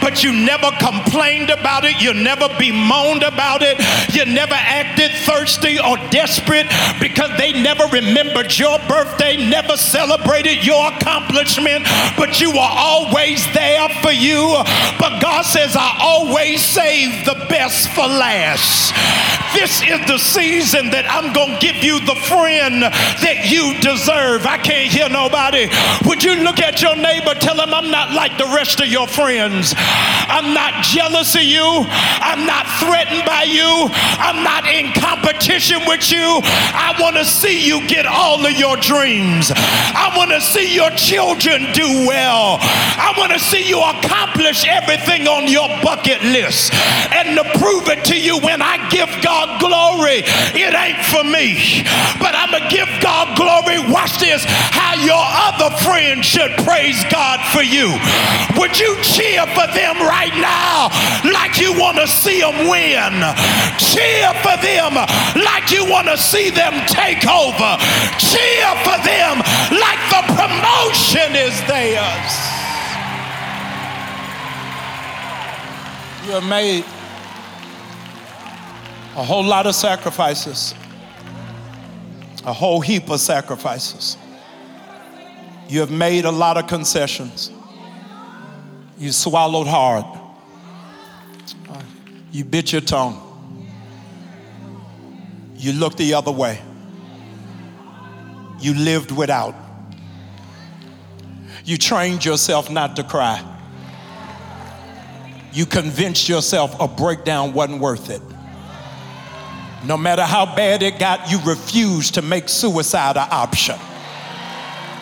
But 0.00 0.22
you 0.22 0.32
never 0.32 0.70
complained 0.78 1.50
about 1.50 1.84
it, 1.84 2.00
you 2.00 2.12
never 2.12 2.48
bemoaned 2.58 3.22
about 3.22 3.62
it, 3.62 3.80
you 4.14 4.24
never 4.26 4.54
acted 4.54 5.10
thirsty 5.24 5.78
or 5.80 5.96
desperate 6.10 6.66
because 7.00 7.30
they 7.38 7.52
never 7.52 7.86
remembered 7.86 8.56
your 8.58 8.78
birthday, 8.86 9.36
never 9.36 9.76
celebrated 9.76 10.64
your 10.64 10.92
accomplishment, 10.92 11.84
but 12.16 12.40
you 12.40 12.50
were 12.50 12.58
always 12.98 13.44
there 13.52 13.88
for 14.02 14.10
you. 14.10 14.62
But 14.98 15.20
God 15.22 15.42
says, 15.42 15.76
I 15.76 15.98
always 16.00 16.64
save 16.64 17.24
the 17.24 17.46
best 17.48 17.88
for 17.90 18.06
last. 18.06 18.92
This 19.54 19.80
is 19.82 20.00
the 20.06 20.18
season 20.18 20.90
that 20.90 21.08
I'm 21.08 21.32
going 21.32 21.56
to 21.56 21.60
give 21.60 21.82
you 21.82 22.04
the 22.04 22.14
friend 22.28 22.84
that 22.84 23.48
you 23.48 23.72
deserve. 23.80 24.44
I 24.44 24.58
can't 24.60 24.92
hear 24.92 25.08
nobody. 25.08 25.72
Would 26.04 26.22
you 26.22 26.44
look 26.44 26.60
at 26.60 26.82
your 26.82 26.96
neighbor, 26.96 27.32
tell 27.34 27.56
him 27.56 27.72
I'm 27.72 27.90
not 27.90 28.12
like 28.12 28.36
the 28.36 28.50
rest 28.52 28.80
of 28.80 28.88
your 28.88 29.08
friends. 29.08 29.72
I'm 30.28 30.52
not 30.52 30.84
jealous 30.84 31.34
of 31.34 31.42
you. 31.42 31.64
I'm 31.64 32.44
not 32.44 32.68
threatened 32.76 33.24
by 33.24 33.48
you. 33.48 33.88
I'm 34.20 34.44
not 34.44 34.68
in 34.68 34.92
competition 34.92 35.80
with 35.88 36.12
you. 36.12 36.44
I 36.44 36.92
want 37.00 37.16
to 37.16 37.24
see 37.24 37.64
you 37.64 37.80
get 37.88 38.04
all 38.04 38.44
of 38.44 38.52
your 38.52 38.76
dreams. 38.76 39.50
I 39.54 40.12
want 40.16 40.30
to 40.30 40.40
see 40.44 40.74
your 40.74 40.90
children 40.92 41.72
do 41.72 42.04
well. 42.04 42.60
I 42.98 43.14
want 43.16 43.32
to 43.32 43.38
see 43.38 43.66
you 43.66 43.80
accomplish 43.80 44.66
everything 44.66 45.26
on 45.28 45.48
your 45.48 45.68
bucket 45.82 46.22
list. 46.22 46.72
And 47.14 47.36
to 47.36 47.44
prove 47.58 47.88
it 47.88 48.04
to 48.06 48.16
you 48.18 48.38
when 48.40 48.62
I 48.62 48.78
give 48.90 49.08
God 49.22 49.60
glory, 49.60 50.24
it 50.54 50.72
ain't 50.74 51.02
for 51.06 51.24
me. 51.24 51.84
But 52.18 52.34
I'm 52.34 52.50
going 52.50 52.66
to 52.66 52.72
give 52.72 52.88
God 53.00 53.36
glory. 53.36 53.78
Watch 53.90 54.18
this. 54.18 54.44
How 54.46 54.94
your 55.00 55.20
other 55.20 55.74
friends 55.78 56.26
should 56.26 56.52
praise 56.64 57.02
God 57.10 57.40
for 57.52 57.62
you. 57.62 57.94
Would 58.58 58.78
you 58.78 58.96
cheer 59.02 59.46
for 59.54 59.66
them 59.70 59.96
right 60.02 60.34
now 60.34 60.90
like 61.30 61.60
you 61.60 61.78
want 61.78 61.98
to 61.98 62.06
see 62.06 62.40
them 62.40 62.68
win? 62.68 63.14
Cheer 63.78 64.34
for 64.42 64.56
them 64.58 64.94
like 65.38 65.70
you 65.70 65.86
want 65.86 66.08
to 66.08 66.18
see 66.18 66.50
them 66.50 66.74
take 66.86 67.26
over. 67.28 67.78
Cheer 68.18 68.70
for 68.82 68.98
them 69.06 69.38
like 69.78 70.02
the 70.10 70.22
promotion 70.34 71.36
is 71.36 71.54
theirs. 71.66 72.47
You 76.28 76.34
have 76.34 76.46
made 76.46 76.84
a 79.16 79.24
whole 79.24 79.42
lot 79.42 79.66
of 79.66 79.74
sacrifices, 79.74 80.74
a 82.44 82.52
whole 82.52 82.82
heap 82.82 83.08
of 83.08 83.18
sacrifices. 83.18 84.18
You 85.70 85.80
have 85.80 85.90
made 85.90 86.26
a 86.26 86.30
lot 86.30 86.58
of 86.58 86.66
concessions. 86.66 87.50
You 88.98 89.10
swallowed 89.10 89.68
hard. 89.68 90.04
You 92.30 92.44
bit 92.44 92.72
your 92.72 92.82
tongue. 92.82 93.16
You 95.56 95.72
looked 95.72 95.96
the 95.96 96.12
other 96.12 96.30
way. 96.30 96.60
You 98.60 98.74
lived 98.74 99.12
without. 99.12 99.54
You 101.64 101.78
trained 101.78 102.22
yourself 102.26 102.70
not 102.70 102.96
to 102.96 103.02
cry. 103.02 103.57
You 105.58 105.66
convinced 105.66 106.28
yourself 106.28 106.78
a 106.78 106.86
breakdown 106.86 107.52
wasn't 107.52 107.80
worth 107.80 108.10
it. 108.10 108.22
No 109.84 109.96
matter 109.96 110.22
how 110.22 110.46
bad 110.54 110.84
it 110.84 111.00
got, 111.00 111.32
you 111.32 111.40
refused 111.40 112.14
to 112.14 112.22
make 112.22 112.48
suicide 112.48 113.16
an 113.16 113.26
option. 113.28 113.74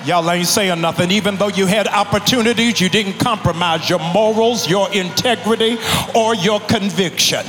Y'all 0.06 0.30
ain't 0.30 0.46
saying 0.46 0.80
nothing. 0.80 1.10
Even 1.10 1.36
though 1.36 1.48
you 1.48 1.66
had 1.66 1.86
opportunities, 1.86 2.80
you 2.80 2.88
didn't 2.88 3.18
compromise 3.18 3.90
your 3.90 3.98
morals, 3.98 4.66
your 4.66 4.90
integrity, 4.94 5.76
or 6.14 6.34
your 6.34 6.60
conviction. 6.60 7.44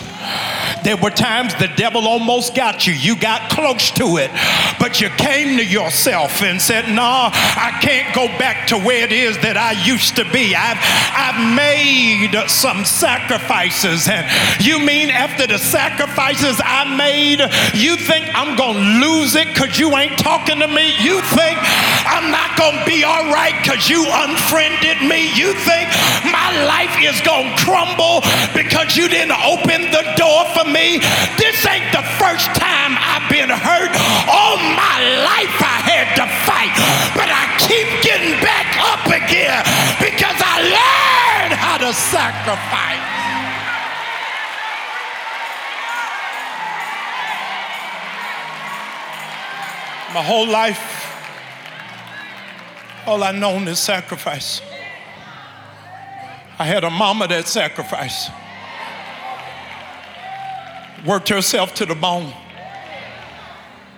There 0.84 0.98
were 0.98 1.10
times 1.10 1.54
the 1.56 1.68
devil 1.76 2.08
almost 2.08 2.56
got 2.56 2.88
you. 2.88 2.94
You 2.94 3.16
got 3.16 3.50
close 3.50 3.92
to 3.92 4.18
it, 4.18 4.32
but 4.80 5.02
you 5.02 5.10
came 5.10 5.58
to 5.58 5.66
yourself 5.66 6.42
and 6.42 6.62
said, 6.62 6.88
No, 6.88 7.30
I 7.32 7.78
can't 7.82 8.14
go 8.16 8.28
back 8.38 8.68
to 8.68 8.78
where 8.78 9.04
it 9.04 9.12
is 9.12 9.38
that 9.40 9.58
I 9.58 9.72
used 9.86 10.16
to 10.16 10.26
be. 10.32 10.56
I've, 10.56 10.78
I've 11.14 11.56
made 11.56 12.32
some 12.50 12.86
sacrifices. 12.86 14.08
And 14.08 14.26
you 14.64 14.80
mean 14.80 15.10
after 15.10 15.48
the 15.48 15.58
sacrifices 15.58 16.62
I 16.64 16.96
made, 16.96 17.40
you 17.74 17.98
think 17.98 18.28
I'm 18.34 18.56
going 18.56 18.76
to 18.76 19.08
lose 19.08 19.36
it 19.36 19.48
because 19.48 19.80
you 19.80 19.96
ain't 19.96 20.18
talking 20.18 20.60
to 20.60 20.68
me? 20.68 20.94
You 21.02 21.22
think 21.22 21.58
I'm 22.08 22.32
not 22.32 22.56
going 22.56 22.80
to 22.80 22.86
be 22.88 23.04
all 23.04 23.28
right 23.30 23.52
because 23.60 23.92
you 23.92 24.08
unfriended 24.08 25.04
me? 25.04 25.28
You 25.36 25.52
think 25.68 25.92
my 26.32 26.50
life 26.64 26.96
is 27.04 27.20
going 27.22 27.52
to 27.52 27.58
crumble 27.60 28.24
because 28.56 28.96
you 28.96 29.12
didn't 29.12 29.36
open 29.44 29.92
the 29.92 30.08
door 30.16 30.48
for 30.56 30.64
me? 30.64 31.04
This 31.36 31.60
ain't 31.68 31.92
the 31.92 32.08
first 32.16 32.48
time 32.56 32.96
I've 32.96 33.28
been 33.28 33.52
hurt. 33.52 33.92
All 34.32 34.56
my 34.56 34.98
life 35.28 35.56
I 35.60 35.78
had 35.84 36.08
to 36.16 36.26
fight, 36.48 36.74
but 37.12 37.28
I 37.28 37.44
keep 37.68 37.88
getting 38.02 38.40
back 38.40 38.72
up 38.80 39.04
again 39.12 39.62
because 40.00 40.40
I 40.40 40.64
learned 40.64 41.54
how 41.60 41.78
to 41.78 41.92
sacrifice. 41.92 43.04
My 50.14 50.24
whole 50.24 50.48
life, 50.48 50.97
all 53.08 53.24
I 53.24 53.32
known 53.32 53.68
is 53.68 53.80
sacrifice. 53.80 54.62
I 56.60 56.66
had 56.66 56.84
a 56.84 56.90
mama 56.90 57.28
that 57.28 57.48
sacrificed, 57.48 58.32
worked 61.06 61.30
herself 61.30 61.74
to 61.76 61.86
the 61.86 61.96
bone. 61.96 62.34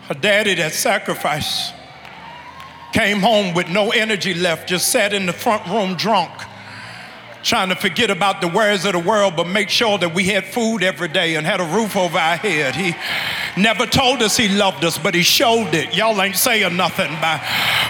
A 0.10 0.16
daddy 0.16 0.54
that 0.56 0.74
sacrificed, 0.74 1.74
came 2.94 3.20
home 3.20 3.54
with 3.54 3.70
no 3.70 3.92
energy 3.92 4.34
left, 4.34 4.70
just 4.70 4.90
sat 4.90 5.14
in 5.14 5.26
the 5.26 5.34
front 5.34 5.66
room 5.68 5.96
drunk 5.96 6.32
trying 7.44 7.70
to 7.70 7.76
forget 7.76 8.10
about 8.10 8.42
the 8.42 8.48
worries 8.48 8.86
of 8.86 8.94
the 8.94 9.00
world, 9.00 9.36
but 9.36 9.48
make 9.48 9.70
sure 9.70 9.98
that 9.98 10.14
we 10.14 10.26
had 10.26 10.46
food 10.46 10.84
every 10.84 11.08
day 11.08 11.36
and 11.36 11.46
had 11.46 11.62
a 11.62 11.66
roof 11.66 11.96
over 11.96 12.18
our 12.18 12.36
head. 12.36 12.76
He 12.76 12.94
never 13.60 13.86
told 13.86 14.22
us 14.22 14.36
he 14.36 14.50
loved 14.50 14.84
us, 14.84 14.98
but 14.98 15.16
he 15.16 15.24
showed 15.24 15.74
it. 15.74 15.96
Y'all 15.96 16.22
ain't 16.22 16.36
saying 16.36 16.76
nothing 16.76 17.12
by 17.22 17.42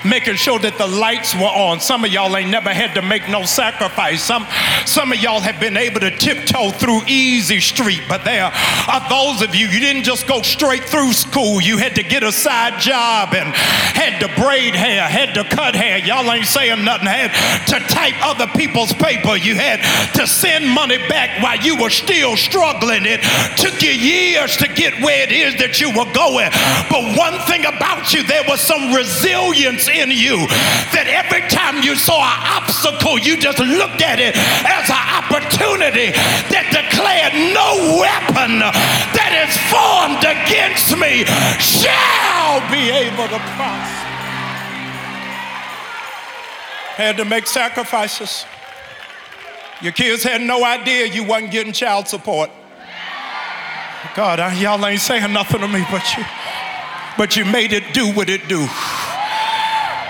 making 0.06 0.36
sure 0.36 0.60
that 0.60 0.78
the 0.78 0.88
lights 0.88 1.34
were 1.34 1.42
on. 1.42 1.80
Some 1.80 2.06
of 2.06 2.12
y'all 2.12 2.36
ain't 2.38 2.50
never 2.50 2.74
had 2.74 2.94
to 2.94 3.02
make 3.02 3.28
no 3.30 3.44
sacrifice. 3.44 4.22
Some, 4.22 4.46
some 4.86 5.12
of 5.12 5.20
y'all 5.20 5.40
have 5.40 5.60
been 5.60 5.78
able 5.78 6.00
to 6.02 6.12
tiptoe 6.12 6.72
through 6.72 7.02
easy 7.08 7.60
street, 7.60 8.02
but 8.08 8.24
there 8.24 8.46
are 8.46 9.10
those 9.10 9.42
of 9.42 9.56
you, 9.56 9.68
you 9.68 9.80
didn't 9.80 10.04
just 10.04 10.28
go 10.28 10.42
straight 10.42 10.84
through 10.84 11.14
school. 11.14 11.62
You 11.62 11.78
had 11.78 11.96
to 11.96 12.04
get 12.04 12.24
a 12.24 12.32
side 12.32 12.80
job 12.80 13.34
and 13.34 13.54
had 13.54 14.20
to 14.20 14.42
braid 14.42 14.76
hair, 14.76 15.02
had 15.04 15.34
to 15.34 15.44
cut 15.44 15.76
hair. 15.76 15.98
Y'all 15.98 16.32
ain't 16.32 16.46
saying 16.46 16.86
nothing. 16.86 17.08
Had 17.08 17.32
to 17.68 17.80
type 17.94 18.16
other 18.22 18.48
people's 18.48 18.94
paper 18.94 19.39
you 19.44 19.56
had 19.56 19.82
to 20.16 20.28
send 20.28 20.68
money 20.70 20.98
back 21.10 21.42
while 21.42 21.58
you 21.58 21.76
were 21.80 21.90
still 21.90 22.36
struggling. 22.36 23.06
It 23.06 23.22
took 23.58 23.82
you 23.82 23.92
years 23.92 24.58
to 24.58 24.68
get 24.68 25.02
where 25.02 25.24
it 25.24 25.32
is 25.32 25.56
that 25.60 25.80
you 25.80 25.90
were 25.90 26.10
going. 26.14 26.52
But 26.92 27.18
one 27.18 27.40
thing 27.48 27.66
about 27.66 28.14
you, 28.14 28.24
there 28.24 28.44
was 28.48 28.60
some 28.62 28.94
resilience 28.94 29.88
in 29.88 30.12
you 30.12 30.48
that 30.94 31.08
every 31.08 31.48
time 31.50 31.84
you 31.84 31.96
saw 31.96 32.20
an 32.20 32.40
obstacle, 32.62 33.20
you 33.20 33.38
just 33.40 33.60
looked 33.60 34.02
at 34.02 34.20
it 34.20 34.36
as 34.68 34.86
an 34.90 35.06
opportunity 35.24 36.12
that 36.52 36.68
declared 36.70 37.34
no 37.56 38.00
weapon 38.00 38.60
that 38.60 39.32
is 39.46 39.54
formed 39.72 40.24
against 40.24 40.96
me 40.98 41.26
shall 41.60 42.60
be 42.72 42.90
able 42.90 43.28
to 43.28 43.40
prosper. 43.56 44.10
Had 47.00 47.16
to 47.18 47.26
make 47.26 47.48
sacrifices. 47.48 48.46
Your 49.82 49.94
kids 49.94 50.24
had 50.24 50.42
no 50.42 50.64
idea 50.64 51.06
you 51.06 51.24
wasn't 51.24 51.52
getting 51.52 51.72
child 51.72 52.08
support. 52.08 52.50
God, 54.16 54.40
I, 54.40 54.54
y'all 54.60 54.86
ain't 54.86 55.00
saying 55.00 55.32
nothing 55.32 55.62
to 55.62 55.68
me, 55.68 55.86
but 55.90 56.18
you, 56.18 56.26
but 57.18 57.38
you 57.38 57.46
made 57.46 57.72
it 57.72 57.94
do 57.94 58.12
what 58.12 58.30
it 58.30 58.48
do. 58.48 58.68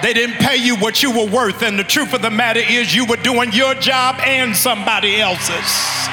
They 0.02 0.14
didn't 0.14 0.38
pay 0.38 0.56
you 0.56 0.76
what 0.78 1.04
you 1.04 1.12
were 1.12 1.30
worth, 1.30 1.62
and 1.62 1.78
the 1.78 1.84
truth 1.84 2.14
of 2.14 2.22
the 2.22 2.32
matter 2.32 2.62
is, 2.62 2.96
you 2.96 3.06
were 3.06 3.18
doing 3.18 3.52
your 3.52 3.76
job 3.76 4.16
and 4.22 4.56
somebody 4.56 5.20
else's. 5.20 6.10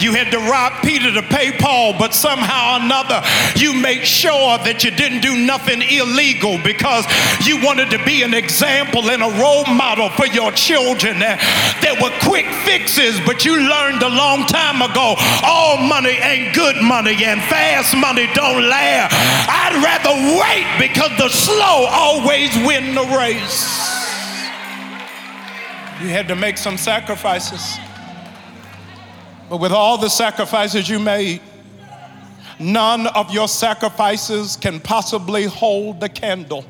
You 0.00 0.12
had 0.12 0.30
to 0.32 0.38
rob 0.38 0.72
Peter 0.82 1.12
to 1.12 1.22
pay 1.22 1.52
Paul, 1.52 1.94
but 1.98 2.14
somehow 2.14 2.60
or 2.72 2.80
another, 2.80 3.22
you 3.56 3.74
made 3.74 4.04
sure 4.04 4.56
that 4.64 4.82
you 4.84 4.90
didn't 4.90 5.20
do 5.20 5.36
nothing 5.36 5.82
illegal 5.82 6.56
because 6.64 7.04
you 7.44 7.60
wanted 7.60 7.90
to 7.90 8.02
be 8.04 8.22
an 8.22 8.32
example 8.32 9.10
and 9.10 9.22
a 9.22 9.32
role 9.36 9.66
model 9.66 10.08
for 10.10 10.26
your 10.26 10.52
children. 10.52 11.18
There 11.18 11.96
were 12.00 12.12
quick 12.24 12.46
fixes, 12.64 13.20
but 13.26 13.44
you 13.44 13.60
learned 13.60 14.02
a 14.02 14.08
long 14.08 14.46
time 14.46 14.80
ago 14.80 15.14
all 15.44 15.76
money 15.76 16.16
ain't 16.16 16.54
good 16.54 16.76
money 16.80 17.16
and 17.24 17.40
fast 17.44 17.96
money 17.96 18.26
don't 18.32 18.68
last. 18.68 19.12
I'd 19.12 19.76
rather 19.84 20.16
wait 20.40 20.68
because 20.80 21.12
the 21.18 21.28
slow 21.28 21.84
always 21.90 22.54
win 22.64 22.94
the 22.94 23.04
race. 23.16 23.68
You 26.00 26.08
had 26.08 26.28
to 26.28 26.36
make 26.36 26.56
some 26.56 26.78
sacrifices. 26.78 27.78
But 29.50 29.56
with 29.56 29.72
all 29.72 29.98
the 29.98 30.08
sacrifices 30.08 30.88
you 30.88 31.00
made, 31.00 31.40
none 32.60 33.08
of 33.08 33.32
your 33.34 33.48
sacrifices 33.48 34.54
can 34.56 34.78
possibly 34.78 35.46
hold 35.46 35.98
the 35.98 36.08
candle 36.08 36.64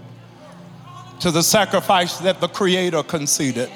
to 1.21 1.31
the 1.31 1.43
sacrifice 1.43 2.17
that 2.21 2.41
the 2.41 2.49
Creator 2.49 3.03
conceded. 3.03 3.71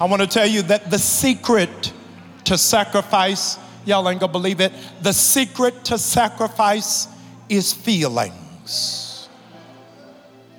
I 0.00 0.06
want 0.06 0.22
to 0.22 0.26
tell 0.26 0.46
you 0.46 0.62
that 0.62 0.90
the 0.90 0.98
secret 0.98 1.92
to 2.46 2.58
sacrifice, 2.58 3.58
y'all 3.84 4.08
ain't 4.08 4.18
gonna 4.18 4.32
believe 4.32 4.60
it, 4.60 4.72
the 5.00 5.12
secret 5.12 5.84
to 5.84 5.98
sacrifice 5.98 7.06
is 7.48 7.72
feelings. 7.72 9.28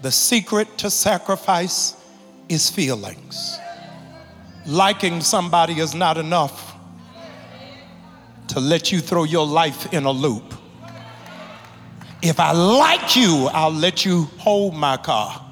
The 0.01 0.11
secret 0.11 0.77
to 0.77 0.89
sacrifice 0.89 1.97
is 2.47 2.69
feelings 2.69 3.59
liking 4.69 5.19
somebody 5.21 5.79
is 5.79 5.95
not 5.95 6.17
enough 6.17 6.75
to 8.49 8.59
let 8.59 8.91
you 8.91 8.99
throw 8.99 9.23
your 9.23 9.45
life 9.45 9.91
in 9.93 10.05
a 10.05 10.11
loop. 10.11 10.53
If 12.21 12.39
I 12.39 12.51
like 12.51 13.15
you, 13.15 13.47
I'll 13.51 13.71
let 13.71 14.05
you 14.05 14.23
hold 14.37 14.75
my 14.75 14.97
car. 14.97 15.45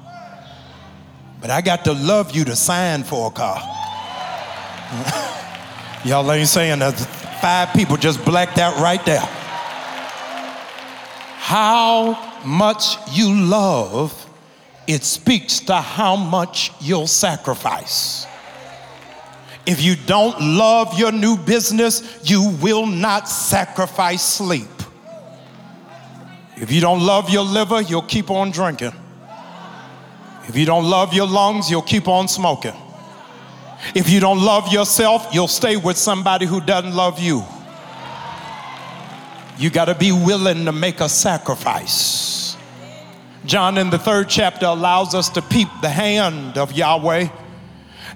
But 1.40 1.50
I 1.50 1.60
got 1.60 1.84
to 1.84 1.92
love 1.92 2.34
you 2.34 2.44
to 2.44 2.56
sign 2.56 3.04
for 3.04 3.28
a 3.28 3.30
car. 3.30 3.58
Y'all 6.04 6.30
ain't 6.30 6.48
saying 6.48 6.78
that. 6.80 6.92
Five 7.40 7.72
people 7.72 7.96
just 7.96 8.24
blacked 8.24 8.58
out 8.58 8.76
right 8.80 9.04
there. 9.06 9.26
How 11.38 12.42
much 12.44 12.96
you 13.12 13.34
love, 13.34 14.26
it 14.86 15.02
speaks 15.04 15.60
to 15.60 15.76
how 15.76 16.16
much 16.16 16.72
you'll 16.80 17.06
sacrifice. 17.06 18.27
If 19.68 19.82
you 19.82 19.96
don't 20.06 20.40
love 20.40 20.98
your 20.98 21.12
new 21.12 21.36
business, 21.36 22.22
you 22.24 22.56
will 22.62 22.86
not 22.86 23.28
sacrifice 23.28 24.22
sleep. 24.22 24.66
If 26.56 26.72
you 26.72 26.80
don't 26.80 27.02
love 27.02 27.28
your 27.28 27.44
liver, 27.44 27.82
you'll 27.82 28.00
keep 28.00 28.30
on 28.30 28.50
drinking. 28.50 28.94
If 30.48 30.56
you 30.56 30.64
don't 30.64 30.86
love 30.86 31.12
your 31.12 31.26
lungs, 31.26 31.70
you'll 31.70 31.82
keep 31.82 32.08
on 32.08 32.28
smoking. 32.28 32.72
If 33.94 34.08
you 34.08 34.20
don't 34.20 34.40
love 34.40 34.72
yourself, 34.72 35.28
you'll 35.34 35.48
stay 35.48 35.76
with 35.76 35.98
somebody 35.98 36.46
who 36.46 36.62
doesn't 36.62 36.96
love 36.96 37.20
you. 37.20 37.44
You 39.58 39.68
got 39.68 39.84
to 39.84 39.94
be 39.94 40.12
willing 40.12 40.64
to 40.64 40.72
make 40.72 41.00
a 41.00 41.10
sacrifice. 41.10 42.56
John 43.44 43.76
in 43.76 43.90
the 43.90 43.98
third 43.98 44.30
chapter 44.30 44.64
allows 44.64 45.14
us 45.14 45.28
to 45.28 45.42
peep 45.42 45.68
the 45.82 45.90
hand 45.90 46.56
of 46.56 46.72
Yahweh 46.72 47.28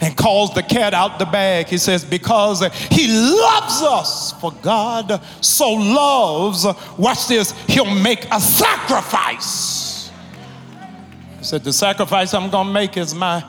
and 0.03 0.17
calls 0.17 0.53
the 0.53 0.63
cat 0.65 0.93
out 0.93 1.21
the 1.21 1.25
bag. 1.25 1.69
He 1.69 1.79
says, 1.79 2.05
Because 2.05 2.61
he 2.91 3.07
loves 3.09 3.83
us. 3.83 4.33
For 4.41 4.53
God 4.61 5.23
so 5.41 5.71
loves, 5.71 6.67
watch 6.99 7.29
this, 7.29 7.53
he'll 7.69 7.95
make 7.95 8.27
a 8.33 8.41
sacrifice. 8.41 10.11
He 11.39 11.45
said, 11.45 11.63
The 11.63 11.73
sacrifice 11.73 12.35
I'm 12.35 12.51
going 12.51 12.67
to 12.67 12.73
make 12.73 12.97
is 12.97 13.15
my, 13.15 13.45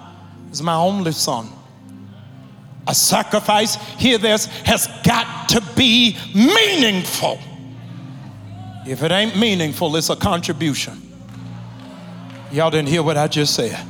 is 0.52 0.62
my 0.62 0.76
only 0.76 1.12
son. 1.12 1.50
A 2.88 2.94
sacrifice, 2.94 3.76
hear 3.98 4.20
this, 4.20 4.46
has 4.46 4.88
got 5.04 5.50
to 5.50 5.64
be 5.76 6.18
meaningful. 6.36 7.40
If 8.86 9.02
it 9.02 9.12
ain't 9.12 9.38
meaningful, 9.38 9.96
it's 9.96 10.10
a 10.10 10.16
contribution. 10.16 11.02
Y'all 12.52 12.70
didn't 12.70 12.90
hear 12.90 13.02
what 13.02 13.18
I 13.18 13.28
just 13.28 13.56
said. 13.56 13.88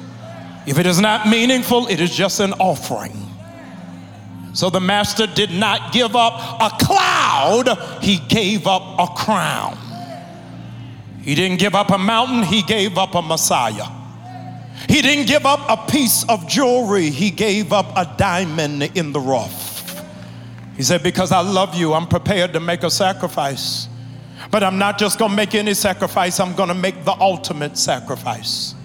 If 0.65 0.79
it 0.79 0.85
is 0.85 0.99
not 0.99 1.27
meaningful, 1.27 1.87
it 1.87 1.99
is 1.99 2.15
just 2.15 2.39
an 2.39 2.53
offering. 2.53 3.17
So 4.53 4.69
the 4.69 4.79
master 4.79 5.25
did 5.25 5.51
not 5.51 5.91
give 5.91 6.15
up 6.15 6.61
a 6.61 6.83
cloud, 6.83 8.03
he 8.03 8.17
gave 8.29 8.67
up 8.67 8.99
a 8.99 9.13
crown. 9.13 9.77
He 11.21 11.35
didn't 11.35 11.57
give 11.57 11.73
up 11.73 11.89
a 11.89 11.97
mountain, 11.97 12.43
he 12.43 12.61
gave 12.61 12.97
up 12.97 13.15
a 13.15 13.21
Messiah. 13.21 13.87
He 14.87 15.01
didn't 15.01 15.27
give 15.27 15.45
up 15.45 15.59
a 15.69 15.91
piece 15.91 16.23
of 16.29 16.47
jewelry, 16.47 17.09
he 17.09 17.31
gave 17.31 17.73
up 17.73 17.87
a 17.95 18.13
diamond 18.17 18.83
in 18.95 19.11
the 19.11 19.19
rough. 19.19 19.73
He 20.75 20.83
said, 20.83 21.01
Because 21.01 21.31
I 21.31 21.41
love 21.41 21.75
you, 21.75 21.93
I'm 21.93 22.07
prepared 22.07 22.53
to 22.53 22.59
make 22.59 22.83
a 22.83 22.91
sacrifice. 22.91 23.87
But 24.51 24.63
I'm 24.63 24.77
not 24.77 24.99
just 24.99 25.17
gonna 25.17 25.35
make 25.35 25.55
any 25.55 25.73
sacrifice, 25.73 26.39
I'm 26.39 26.53
gonna 26.53 26.75
make 26.75 27.05
the 27.05 27.13
ultimate 27.13 27.77
sacrifice. 27.77 28.75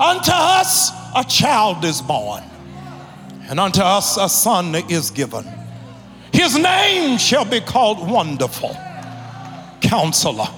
Unto 0.00 0.32
us 0.32 0.90
a 1.14 1.24
child 1.24 1.84
is 1.84 2.00
born 2.00 2.42
and 3.48 3.60
unto 3.60 3.82
us 3.82 4.16
a 4.16 4.28
son 4.28 4.74
is 4.74 5.10
given. 5.10 5.44
His 6.32 6.56
name 6.56 7.18
shall 7.18 7.44
be 7.44 7.60
called 7.60 8.10
Wonderful, 8.10 8.74
Counselor, 9.82 10.48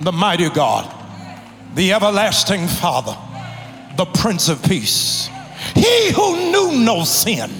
the 0.00 0.10
Mighty 0.10 0.50
God, 0.50 0.92
the 1.76 1.92
Everlasting 1.92 2.66
Father, 2.66 3.16
the 3.96 4.06
Prince 4.06 4.48
of 4.48 4.62
Peace. 4.64 5.28
He 5.74 6.10
who 6.10 6.50
knew 6.50 6.84
no 6.84 7.04
sin 7.04 7.50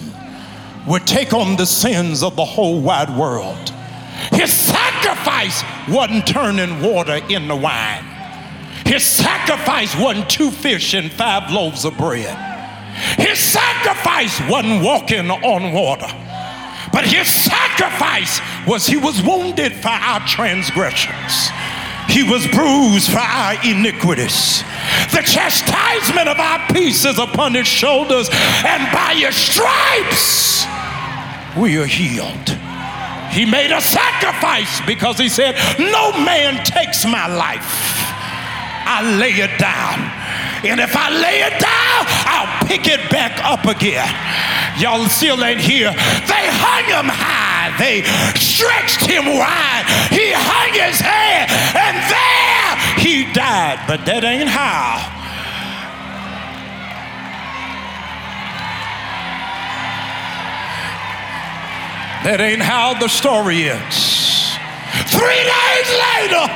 would 0.89 1.07
take 1.07 1.33
on 1.33 1.57
the 1.57 1.67
sins 1.67 2.25
of 2.25 2.35
the 2.35 2.45
whole 2.45 2.81
wide 2.81 3.17
world. 3.17 3.73
His 4.33 4.53
sacrifice 4.53 5.63
wasn't 5.89 6.27
turning 6.27 6.83
water 6.83 7.21
into 7.29 7.55
wine. 7.55 8.12
His 8.92 9.07
sacrifice 9.07 9.96
wasn't 9.96 10.28
two 10.28 10.50
fish 10.50 10.92
and 10.92 11.11
five 11.11 11.50
loaves 11.50 11.87
of 11.87 11.96
bread. 11.96 12.37
His 13.16 13.38
sacrifice 13.38 14.38
wasn't 14.50 14.85
walking 14.85 15.31
on 15.31 15.72
water, 15.72 16.09
but 16.92 17.07
his 17.07 17.26
sacrifice 17.26 18.38
was 18.66 18.87
he 18.87 18.98
was 18.98 19.22
wounded 19.22 19.72
for 19.72 19.88
our 19.88 20.20
transgressions. 20.28 21.48
He 22.11 22.22
was 22.22 22.46
bruised 22.48 23.11
for 23.11 23.20
our 23.20 23.55
iniquities. 23.64 24.62
The 25.12 25.22
chastisement 25.24 26.28
of 26.28 26.38
our 26.38 26.61
peace 26.74 27.07
is 27.07 27.18
upon 27.18 27.55
his 27.55 27.66
shoulders, 27.66 28.28
and 28.31 28.92
by 28.92 29.14
his 29.16 29.35
stripes 29.35 30.66
we 31.57 31.78
are 31.78 31.87
healed. 31.87 32.50
He 33.31 33.46
made 33.46 33.72
a 33.74 33.81
sacrifice 33.81 34.83
because 34.85 35.16
he 35.16 35.31
said, 35.31 35.55
No 35.78 36.12
man 36.12 36.62
takes 36.66 37.07
my 37.07 37.26
life. 37.26 38.02
I 38.85 39.16
lay 39.18 39.33
it 39.33 39.59
down. 39.59 39.99
And 40.64 40.81
if 40.81 40.95
I 40.95 41.11
lay 41.11 41.42
it 41.42 41.59
down, 41.59 42.01
I'll 42.27 42.66
pick 42.66 42.87
it 42.87 43.11
back 43.11 43.42
up 43.45 43.64
again. 43.66 44.07
Y'all 44.79 45.07
still 45.09 45.42
ain't 45.45 45.61
here. 45.61 45.90
They 45.90 46.45
hung 46.49 46.87
him 46.87 47.11
high, 47.11 47.75
they 47.79 48.03
stretched 48.38 49.05
him 49.05 49.27
wide. 49.27 49.85
He 50.11 50.33
hung 50.33 50.73
his 50.73 51.01
head, 51.01 51.51
and 51.75 51.97
there 52.11 53.03
he 53.03 53.33
died. 53.33 53.81
But 53.87 54.07
that 54.07 54.25
ain't 54.25 54.49
how. 54.49 55.21
That 62.25 62.40
ain't 62.40 62.62
how 62.62 62.95
the 62.95 63.09
story 63.09 63.68
ends. 63.68 64.55
Three 65.11 65.42
days 65.42 65.88
later, 65.90 66.47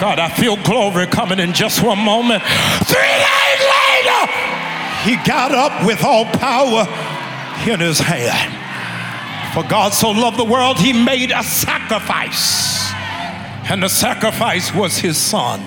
God, 0.00 0.18
I 0.18 0.28
feel 0.28 0.56
glory 0.56 1.06
coming 1.06 1.38
in 1.38 1.52
just 1.52 1.82
one 1.82 1.98
moment. 1.98 2.42
Three 2.84 2.98
days 2.98 3.62
later, 3.62 4.26
he 5.04 5.16
got 5.24 5.52
up 5.52 5.86
with 5.86 6.02
all 6.02 6.24
power 6.24 6.86
in 7.70 7.78
his 7.78 8.00
hand. 8.00 8.52
For 9.54 9.62
God 9.68 9.94
so 9.94 10.10
loved 10.10 10.36
the 10.36 10.44
world, 10.44 10.78
he 10.78 10.92
made 10.92 11.30
a 11.30 11.44
sacrifice. 11.44 12.90
And 13.70 13.82
the 13.82 13.88
sacrifice 13.88 14.74
was 14.74 14.98
his 14.98 15.16
son. 15.16 15.60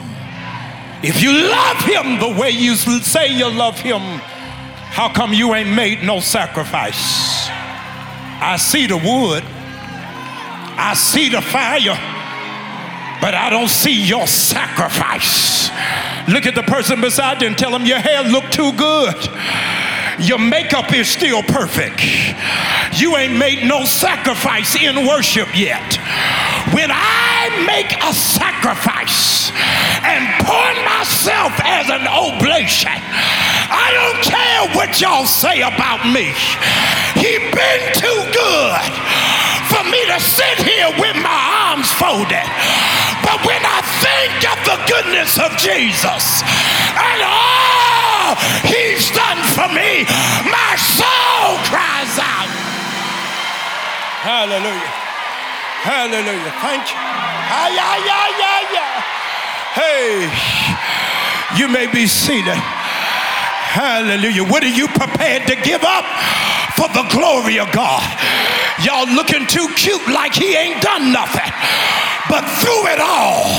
If 1.01 1.21
you 1.23 1.31
love 1.31 1.77
him 1.77 2.19
the 2.19 2.39
way 2.39 2.49
you 2.49 2.75
say 2.75 3.33
you 3.33 3.49
love 3.49 3.79
him, 3.79 4.01
how 4.01 5.13
come 5.13 5.33
you 5.33 5.53
ain't 5.55 5.73
made 5.73 6.03
no 6.03 6.19
sacrifice? 6.19 7.47
I 8.39 8.57
see 8.59 8.87
the 8.87 8.97
wood, 8.97 9.43
I 10.79 10.93
see 10.95 11.29
the 11.29 11.41
fire 11.41 12.16
but 13.21 13.33
I 13.33 13.49
don't 13.49 13.69
see 13.69 14.03
your 14.03 14.27
sacrifice. 14.27 15.69
Look 16.27 16.45
at 16.45 16.55
the 16.55 16.63
person 16.63 17.01
beside 17.01 17.41
you 17.41 17.47
and 17.47 17.57
tell 17.57 17.71
them 17.71 17.85
your 17.85 17.99
hair 17.99 18.23
look 18.23 18.45
too 18.51 18.71
good. 18.73 19.15
Your 20.19 20.39
makeup 20.39 20.93
is 20.93 21.07
still 21.07 21.43
perfect. 21.43 22.01
You 22.99 23.17
ain't 23.17 23.37
made 23.37 23.67
no 23.67 23.85
sacrifice 23.85 24.75
in 24.75 25.05
worship 25.05 25.47
yet. 25.55 25.97
When 26.73 26.89
I 26.91 27.63
make 27.65 27.93
a 28.03 28.13
sacrifice 28.13 29.51
and 30.03 30.25
pour 30.43 30.73
myself 30.83 31.53
as 31.63 31.89
an 31.89 32.07
oblation, 32.07 32.91
I 33.69 33.87
don't 33.93 34.23
care 34.23 34.75
what 34.75 34.99
y'all 34.99 35.25
say 35.25 35.61
about 35.61 36.05
me. 36.05 36.33
He 37.15 37.37
been 37.53 37.93
too 37.93 38.21
good 38.33 39.46
me 39.91 40.01
to 40.11 40.19
sit 40.19 40.57
here 40.63 40.91
with 40.99 41.15
my 41.19 41.39
arms 41.71 41.91
folded. 41.91 42.47
But 43.23 43.39
when 43.43 43.61
I 43.63 43.79
think 44.03 44.39
of 44.47 44.57
the 44.63 44.77
goodness 44.87 45.39
of 45.39 45.51
Jesus 45.59 46.43
and 46.95 47.19
all 47.23 48.35
he's 48.67 49.11
done 49.11 49.39
for 49.55 49.67
me, 49.71 50.07
my 50.47 50.73
soul 50.79 51.59
cries 51.67 52.15
out. 52.19 52.51
Hallelujah. 54.23 54.91
Hallelujah. 55.87 56.51
Thank 56.59 56.83
you. 56.91 56.99
Ah, 56.99 57.69
yeah, 57.71 57.95
yeah, 58.03 58.27
yeah, 58.43 58.59
yeah. 58.75 58.93
Hey, 59.77 60.27
you 61.59 61.67
may 61.67 61.87
be 61.87 62.07
seated. 62.07 62.59
Hallelujah. 63.71 64.43
What 64.43 64.63
are 64.63 64.73
you 64.73 64.87
prepared 64.87 65.47
to 65.47 65.55
give 65.55 65.83
up 65.83 66.05
for 66.75 66.87
the 66.89 67.07
glory 67.13 67.59
of 67.59 67.71
God? 67.71 68.03
Y'all 68.85 69.09
looking 69.09 69.47
too 69.47 69.67
cute 69.75 70.05
like 70.07 70.33
he 70.33 70.55
ain't 70.55 70.81
done 70.81 71.11
nothing. 71.11 71.49
But 72.29 72.45
through 72.61 72.93
it 72.93 73.01
all, 73.01 73.49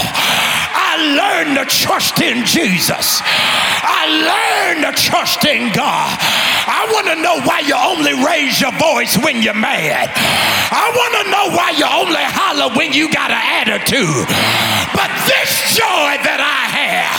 I 0.78 0.94
learned 1.18 1.58
to 1.58 1.64
trust 1.66 2.20
in 2.20 2.46
Jesus. 2.46 3.18
I 3.82 4.06
learned 4.06 4.86
to 4.86 4.92
trust 4.94 5.44
in 5.44 5.72
God. 5.74 6.14
I 6.68 6.86
want 6.94 7.10
to 7.10 7.16
know 7.18 7.40
why 7.42 7.66
you 7.66 7.74
only 7.74 8.14
raise 8.22 8.60
your 8.60 8.70
voice 8.78 9.18
when 9.18 9.42
you're 9.42 9.58
mad. 9.58 10.06
I 10.70 10.86
want 10.94 11.12
to 11.18 11.24
know 11.32 11.46
why 11.56 11.74
you 11.74 11.88
only 11.88 12.22
holler 12.22 12.70
when 12.76 12.92
you 12.92 13.10
got 13.10 13.34
an 13.34 13.42
attitude. 13.64 14.28
But 14.94 15.10
this 15.26 15.50
joy 15.74 16.14
that 16.22 16.38
I 16.38 16.62
have, 16.78 17.18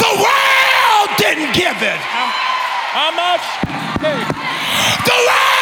the 0.00 0.12
world 0.24 1.08
didn't 1.20 1.52
give 1.52 1.78
it. 1.84 2.00
How, 2.96 3.12
much? 3.12 3.44
The 4.00 5.18
world 5.26 5.59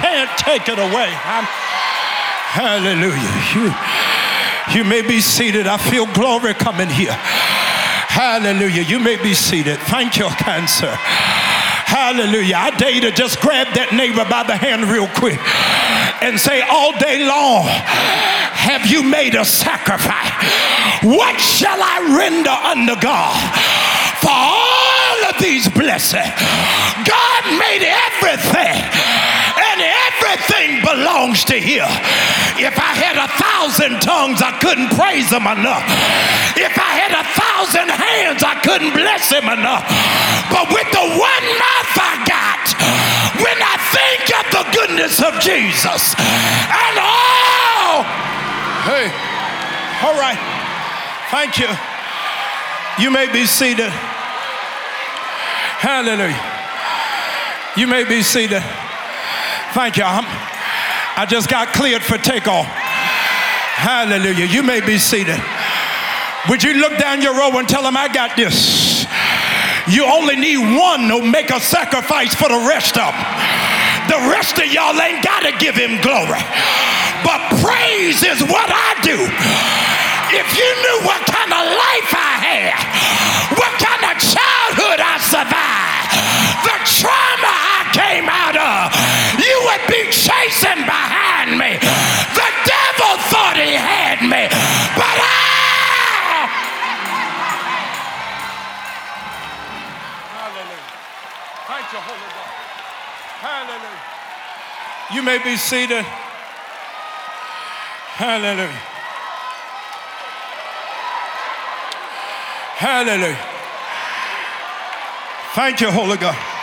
can't 0.00 0.30
take 0.38 0.68
it 0.68 0.78
away. 0.78 1.12
I'm, 1.28 1.44
hallelujah. 2.56 3.36
You, 3.54 3.72
you 4.74 4.84
may 4.84 5.02
be 5.02 5.20
seated. 5.20 5.66
I 5.66 5.76
feel 5.76 6.06
glory 6.12 6.54
coming 6.54 6.88
here. 6.88 7.16
Hallelujah. 8.10 8.82
You 8.82 8.98
may 8.98 9.16
be 9.16 9.34
seated. 9.34 9.78
Thank 9.86 10.18
you, 10.18 10.28
cancer. 10.40 10.90
Hallelujah. 11.90 12.56
I 12.56 12.70
dare 12.76 12.90
you 12.90 13.00
to 13.02 13.10
just 13.10 13.40
grab 13.40 13.66
that 13.74 13.90
neighbor 13.92 14.24
by 14.26 14.42
the 14.46 14.54
hand 14.54 14.86
real 14.86 15.10
quick 15.18 15.38
and 16.22 16.38
say, 16.38 16.62
All 16.62 16.94
day 16.98 17.26
long, 17.26 17.66
have 17.66 18.86
you 18.86 19.02
made 19.02 19.34
a 19.34 19.44
sacrifice? 19.44 20.30
What 21.02 21.38
shall 21.40 21.78
I 21.78 22.14
render 22.14 22.54
unto 22.54 22.94
God 23.00 23.34
for 24.22 24.30
all 24.30 25.18
of 25.30 25.34
these 25.42 25.66
blessings? 25.66 26.38
God 27.02 27.42
made 27.58 27.82
everything 27.82 29.39
everything 29.80 30.84
belongs 30.84 31.44
to 31.48 31.56
Him. 31.56 31.88
If 32.60 32.76
I 32.76 32.92
had 32.92 33.16
a 33.16 33.28
thousand 33.40 34.04
tongues, 34.04 34.44
I 34.44 34.52
couldn't 34.60 34.92
praise 34.92 35.32
Him 35.32 35.48
enough. 35.48 35.84
If 36.54 36.76
I 36.76 36.92
had 37.00 37.12
a 37.16 37.24
thousand 37.32 37.88
hands, 37.88 38.44
I 38.44 38.60
couldn't 38.60 38.92
bless 38.92 39.32
Him 39.32 39.48
enough. 39.48 39.88
But 40.52 40.68
with 40.70 40.88
the 40.92 41.06
one 41.16 41.46
mouth 41.56 41.94
I 41.96 42.14
got, 42.28 42.62
when 43.40 43.58
I 43.58 43.76
think 43.90 44.24
of 44.36 44.44
the 44.52 44.64
goodness 44.76 45.16
of 45.24 45.32
Jesus 45.40 46.14
and 46.16 46.94
all, 47.00 48.04
hey, 48.84 49.08
all 50.04 50.16
right, 50.20 50.38
thank 51.32 51.58
you. 51.58 51.70
You 52.98 53.10
may 53.10 53.32
be 53.32 53.46
seated. 53.46 53.90
Hallelujah. 55.80 56.36
You 57.76 57.86
may 57.86 58.04
be 58.04 58.22
seated. 58.22 58.62
Thank 59.72 59.96
you. 59.96 60.04
I'm, 60.04 60.24
I 61.16 61.26
just 61.28 61.48
got 61.48 61.68
cleared 61.68 62.02
for 62.02 62.18
takeoff. 62.18 62.66
Hallelujah. 62.66 64.46
You 64.46 64.62
may 64.62 64.80
be 64.80 64.98
seated. 64.98 65.38
Would 66.48 66.62
you 66.62 66.74
look 66.74 66.98
down 66.98 67.22
your 67.22 67.34
row 67.34 67.56
and 67.58 67.68
tell 67.68 67.82
them, 67.82 67.96
I 67.96 68.08
got 68.08 68.36
this? 68.36 69.06
You 69.88 70.04
only 70.06 70.36
need 70.36 70.58
one 70.58 71.08
to 71.08 71.22
make 71.22 71.50
a 71.50 71.60
sacrifice 71.60 72.34
for 72.34 72.48
the 72.48 72.66
rest 72.66 72.98
of 72.98 73.14
them. 73.14 73.26
The 74.10 74.20
rest 74.32 74.58
of 74.58 74.66
y'all 74.66 74.98
ain't 74.98 75.22
got 75.22 75.46
to 75.46 75.52
give 75.62 75.76
him 75.76 76.02
glory. 76.02 76.42
But 77.22 77.40
praise 77.62 78.26
is 78.26 78.42
what 78.42 78.68
I 78.72 78.90
do. 79.06 79.18
If 80.34 80.46
you 80.54 80.68
knew 80.82 80.98
what 81.06 81.22
kind 81.26 81.50
of 81.50 81.62
life 81.62 82.10
I 82.10 82.34
had, 82.42 82.74
what 83.54 83.72
kind 83.78 84.02
of 84.10 84.14
childhood 84.18 84.98
I 84.98 85.14
survived, 85.22 86.10
the 86.66 86.76
trauma 86.86 87.50
I 87.50 87.80
came 87.90 88.26
out 88.30 88.56
of, 88.56 88.94
would 89.70 89.86
be 89.86 90.02
chasing 90.10 90.82
behind 90.82 91.54
me. 91.54 91.78
The 92.34 92.50
devil 92.66 93.14
thought 93.30 93.54
he 93.54 93.70
had 93.78 94.18
me, 94.18 94.50
but 94.98 95.14
I. 95.14 95.38
Hallelujah. 100.34 100.90
Thank 101.70 101.86
you, 101.94 102.00
Holy 102.02 102.30
God. 102.34 102.50
Hallelujah. 103.46 104.04
You 105.14 105.22
may 105.22 105.38
be 105.38 105.56
seated. 105.56 106.04
Hallelujah. 108.18 108.82
Hallelujah. 112.76 113.46
Thank 115.54 115.80
you, 115.80 115.90
Holy 115.90 116.16
God. 116.16 116.59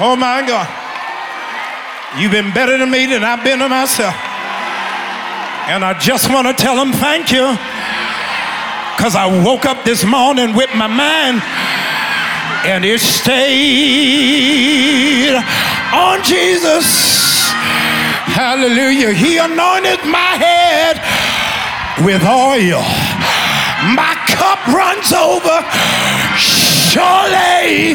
Oh 0.00 0.16
my 0.16 0.44
God. 0.44 0.66
You've 2.18 2.32
been 2.32 2.52
better 2.52 2.76
to 2.78 2.86
me 2.86 3.06
than 3.06 3.22
I've 3.22 3.44
been 3.44 3.60
to 3.60 3.68
myself. 3.68 4.14
And 5.70 5.84
I 5.84 5.94
just 5.98 6.28
want 6.30 6.48
to 6.48 6.54
tell 6.54 6.74
them 6.74 6.92
thank 6.92 7.30
you. 7.30 7.46
Because 8.96 9.14
I 9.14 9.26
woke 9.44 9.66
up 9.66 9.84
this 9.84 10.04
morning 10.04 10.56
with 10.56 10.74
my 10.74 10.88
mind 10.88 11.42
and 12.66 12.84
it 12.84 12.98
stayed 12.98 13.38
on 15.94 16.22
Jesus. 16.26 17.54
Hallelujah. 18.34 19.14
He 19.14 19.38
anointed 19.38 20.02
my 20.10 20.34
head 20.34 20.98
with 22.02 22.26
oil. 22.26 22.82
My 23.94 24.18
cup 24.26 24.58
runs 24.74 25.12
over. 25.14 25.62
Surely 26.34 27.94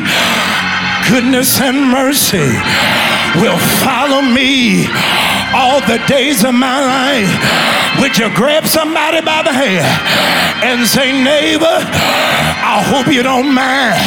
goodness 1.10 1.60
and 1.60 1.90
mercy 1.90 2.54
will 3.42 3.58
follow 3.82 4.22
me 4.22 4.86
all 5.58 5.82
the 5.82 5.98
days 6.08 6.44
of 6.44 6.54
my 6.54 6.80
life. 6.80 8.00
Would 8.00 8.16
you 8.18 8.30
grab 8.36 8.68
somebody 8.68 9.20
by 9.22 9.42
the 9.42 9.52
hand 9.52 9.90
and 10.64 10.88
say, 10.88 11.12
neighbor, 11.12 11.66
I 11.66 12.86
hope 12.86 13.12
you 13.12 13.24
don't 13.24 13.52
mind, 13.52 13.98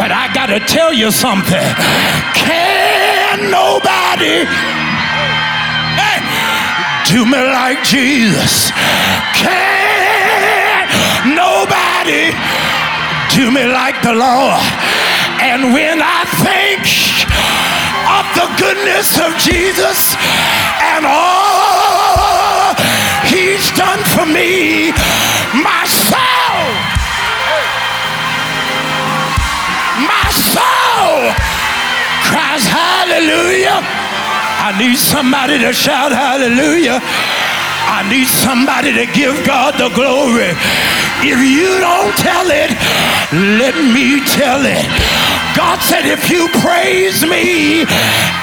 but 0.00 0.10
I 0.10 0.32
got 0.32 0.46
to 0.46 0.60
tell 0.60 0.94
you 0.94 1.10
something. 1.10 1.68
Can 2.32 3.50
nobody 3.50 4.48
hey, 6.00 6.20
do 7.04 7.26
me 7.26 7.36
like 7.36 7.84
Jesus? 7.84 8.70
Can 9.36 10.88
nobody 11.36 12.32
do 13.36 13.50
me 13.50 13.66
like 13.66 14.00
the 14.00 14.14
Lord? 14.14 14.93
And 15.54 15.72
when 15.72 16.02
I 16.02 16.26
think 16.42 16.82
of 18.10 18.26
the 18.34 18.48
goodness 18.58 19.22
of 19.22 19.38
Jesus 19.38 20.18
and 20.82 21.06
all 21.06 22.74
he's 23.30 23.70
done 23.78 24.02
for 24.02 24.26
me, 24.26 24.90
my 25.54 25.86
soul, 25.86 26.58
my 30.02 30.26
soul 30.34 31.30
cries 32.26 32.66
hallelujah. 32.66 33.78
I 34.58 34.74
need 34.76 34.98
somebody 34.98 35.60
to 35.60 35.72
shout 35.72 36.10
hallelujah. 36.10 36.98
I 36.98 38.02
need 38.10 38.26
somebody 38.26 38.90
to 38.92 39.06
give 39.06 39.46
God 39.46 39.78
the 39.78 39.94
glory. 39.94 40.50
If 41.22 41.38
you 41.38 41.78
don't 41.78 42.10
tell 42.18 42.50
it, 42.50 42.74
let 43.30 43.76
me 43.94 44.18
tell 44.26 44.66
it. 44.66 45.23
God 45.56 45.80
said, 45.82 46.04
if 46.06 46.30
you 46.30 46.48
praise 46.60 47.22
me, 47.22 47.82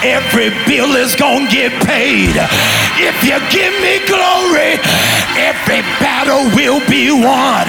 every 0.04 0.50
bill 0.66 0.96
is 0.96 1.16
going 1.16 1.46
to 1.48 1.52
get 1.52 1.72
paid. 1.84 2.36
If 2.98 3.24
you 3.24 3.36
give 3.52 3.74
me 3.84 4.00
glory, 4.08 4.80
every 5.36 5.82
battle 6.00 6.48
will 6.56 6.80
be 6.88 7.12
won. 7.12 7.68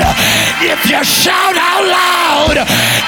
If 0.62 0.88
you 0.88 1.02
shout 1.04 1.56
out 1.58 1.84
loud, 1.84 2.56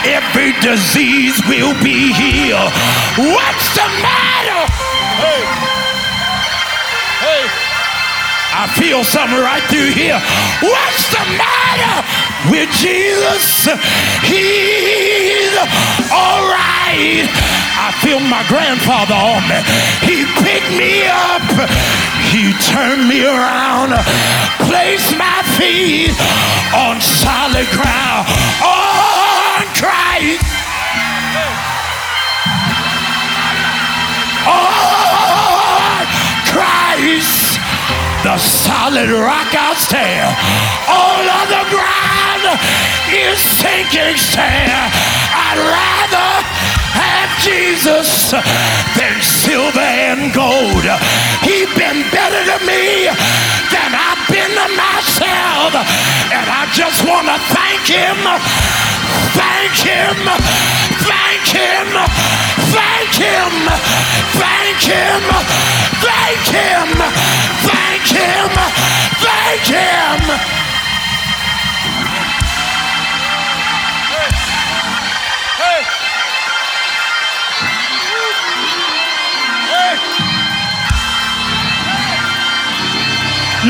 every 0.05 0.53
disease 0.61 1.41
will 1.47 1.75
be 1.83 2.13
healed. 2.13 2.73
What's 3.17 3.69
the 3.75 3.87
matter? 4.03 4.73
Hey. 5.23 5.74
I 8.55 8.71
feel 8.79 9.03
something 9.03 9.43
right 9.43 9.63
through 9.67 9.91
here. 9.91 10.15
What's 10.63 11.11
the 11.11 11.25
matter 11.35 12.07
with 12.55 12.71
Jesus? 12.79 13.67
He's 14.23 15.59
all 16.15 16.47
right. 16.47 17.27
I 17.27 17.91
feel 17.99 18.21
my 18.21 18.47
grandfather 18.47 19.19
on 19.19 19.43
me. 19.51 19.59
He 20.07 20.23
picked 20.39 20.71
me 20.79 21.03
up. 21.11 21.43
He 22.31 22.55
turned 22.71 23.09
me 23.11 23.27
around. 23.27 23.91
Placed 24.71 25.19
my 25.19 25.43
feet 25.59 26.15
on 26.79 27.01
solid 27.03 27.67
ground. 27.75 28.31
On 28.63 29.14
the 38.35 38.41
solid 38.41 39.11
rock 39.15 39.47
I 39.55 39.79
stand. 39.79 40.35
All 40.91 41.23
other 41.23 41.63
ground 41.71 42.59
is 43.15 43.39
sinking 43.39 44.19
sand. 44.19 44.91
I'd 45.31 45.61
rather 45.63 46.31
have 46.99 47.31
Jesus 47.47 48.35
than 48.99 49.15
silver 49.23 49.87
and 50.11 50.35
gold. 50.35 50.83
He's 51.47 51.71
been 51.79 52.03
better 52.11 52.43
to 52.43 52.59
me 52.67 53.07
than 53.71 53.91
I've 53.95 54.19
been 54.27 54.51
to 54.51 54.69
myself. 54.83 55.79
And 56.35 56.47
I 56.51 56.67
just 56.75 57.07
want 57.07 57.31
to 57.31 57.39
thank 57.55 57.87
him, 57.87 58.19
thank 59.39 59.79
him, 59.79 60.19
thank 61.07 61.47
him, 61.55 61.87
thank 62.75 63.15
him, 63.15 63.15
thank 63.15 63.15
him, 63.15 63.55
thank 64.35 64.83
him, 64.91 65.23
thank 66.03 66.43
him, 66.51 67.45
thank 67.99 69.67
him. 69.71 70.21
Hey. 74.11 75.83
Hey. 79.71 79.95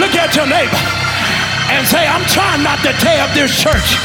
Look 0.01 0.15
at 0.17 0.35
your 0.35 0.47
neighbor 0.47 0.73
and 1.71 1.87
say, 1.87 2.07
I'm 2.07 2.25
trying 2.27 2.63
not 2.63 2.83
to 2.83 2.93
tear 3.05 3.23
up 3.23 3.35
this 3.35 3.61
church, 3.61 3.99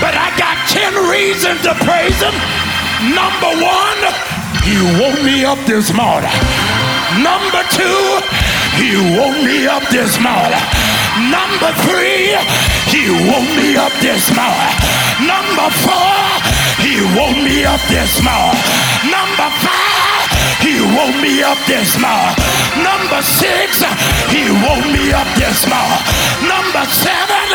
but 0.00 0.14
I 0.14 0.30
got 0.38 0.56
10 0.70 0.94
reasons 1.10 1.62
to 1.62 1.74
praise 1.84 2.20
him. 2.22 2.34
Number 3.10 3.52
one, 3.58 4.00
he 4.62 4.78
woke 5.02 5.20
me 5.24 5.44
up 5.44 5.58
this 5.66 5.92
morning. 5.92 6.30
Number 7.20 7.62
two, 7.68 8.22
he 8.78 8.96
woke 9.18 9.38
me 9.44 9.66
up 9.66 9.84
this 9.90 10.18
morning. 10.20 10.64
Number 11.28 11.72
three, 11.84 12.32
he 12.88 13.10
woke 13.28 13.50
me 13.56 13.76
up 13.76 13.92
this 14.00 14.32
morning. 14.32 14.74
Number 15.28 15.68
four, 15.84 16.16
he 16.80 17.00
woke 17.16 17.36
me 17.36 17.64
up 17.64 17.80
this 17.92 18.22
morning. 18.24 18.56
Number 19.12 19.48
five, 19.60 20.28
he 20.64 20.80
woke 20.96 21.16
me 21.20 21.42
up 21.42 21.58
this 21.68 21.98
morning. 22.00 22.36
Number 22.80 23.20
six, 23.20 23.84
he 24.32 24.48
woke 24.64 24.86
me 24.88 25.12
up 25.12 25.28
this 25.36 25.68
morning. 25.68 26.02
Number 26.48 26.84
seven, 26.88 27.48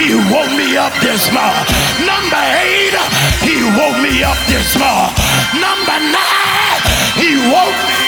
he 0.00 0.16
woke 0.32 0.52
me 0.56 0.76
up 0.76 0.94
this 1.04 1.28
morning. 1.28 1.66
Number 2.08 2.42
eight, 2.64 2.96
he 3.44 3.60
woke 3.76 4.00
me 4.00 4.24
up 4.24 4.40
this 4.48 4.76
morning. 4.80 5.12
Number 5.60 5.98
nine, 6.08 6.78
he 7.20 7.36
woke 7.52 7.80
me. 7.88 8.03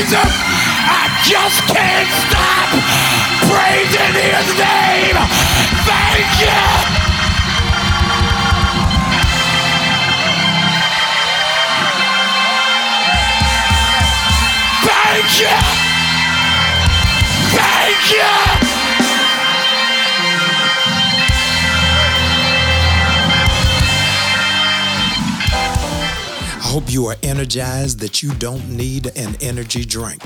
Him. 0.00 0.28
I 0.88 1.04
just 1.22 1.60
can't 1.68 2.08
stop 2.24 2.68
praising 3.44 4.14
his 4.16 4.48
name. 4.56 5.16
Thank 5.84 6.32
you. 6.40 6.60
Thank 14.88 15.40
you. 15.40 15.56
Thank 17.52 18.12
you. 18.12 18.51
Hope 26.72 26.90
you 26.90 27.04
are 27.04 27.16
energized 27.22 28.00
that 28.00 28.22
you 28.22 28.32
don't 28.36 28.66
need 28.70 29.04
an 29.18 29.36
energy 29.42 29.84
drink. 29.84 30.22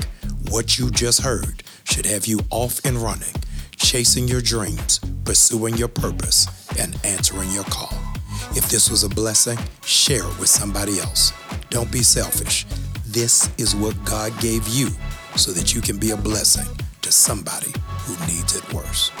What 0.49 0.79
you 0.79 0.89
just 0.89 1.19
heard 1.19 1.61
should 1.83 2.05
have 2.05 2.25
you 2.25 2.39
off 2.51 2.79
and 2.85 2.95
running, 2.95 3.35
chasing 3.75 4.29
your 4.29 4.39
dreams, 4.39 5.01
pursuing 5.25 5.75
your 5.75 5.89
purpose, 5.89 6.47
and 6.79 6.97
answering 7.03 7.51
your 7.51 7.65
call. 7.65 7.91
If 8.51 8.69
this 8.69 8.89
was 8.89 9.03
a 9.03 9.09
blessing, 9.09 9.59
share 9.83 10.23
it 10.23 10.39
with 10.39 10.47
somebody 10.47 10.99
else. 10.99 11.33
Don't 11.69 11.91
be 11.91 12.01
selfish. 12.01 12.65
This 13.05 13.51
is 13.57 13.75
what 13.75 14.01
God 14.05 14.31
gave 14.39 14.65
you 14.69 14.91
so 15.35 15.51
that 15.51 15.75
you 15.75 15.81
can 15.81 15.97
be 15.97 16.11
a 16.11 16.17
blessing 16.17 16.73
to 17.01 17.11
somebody 17.11 17.73
who 18.05 18.13
needs 18.25 18.55
it 18.55 18.73
worse. 18.73 19.11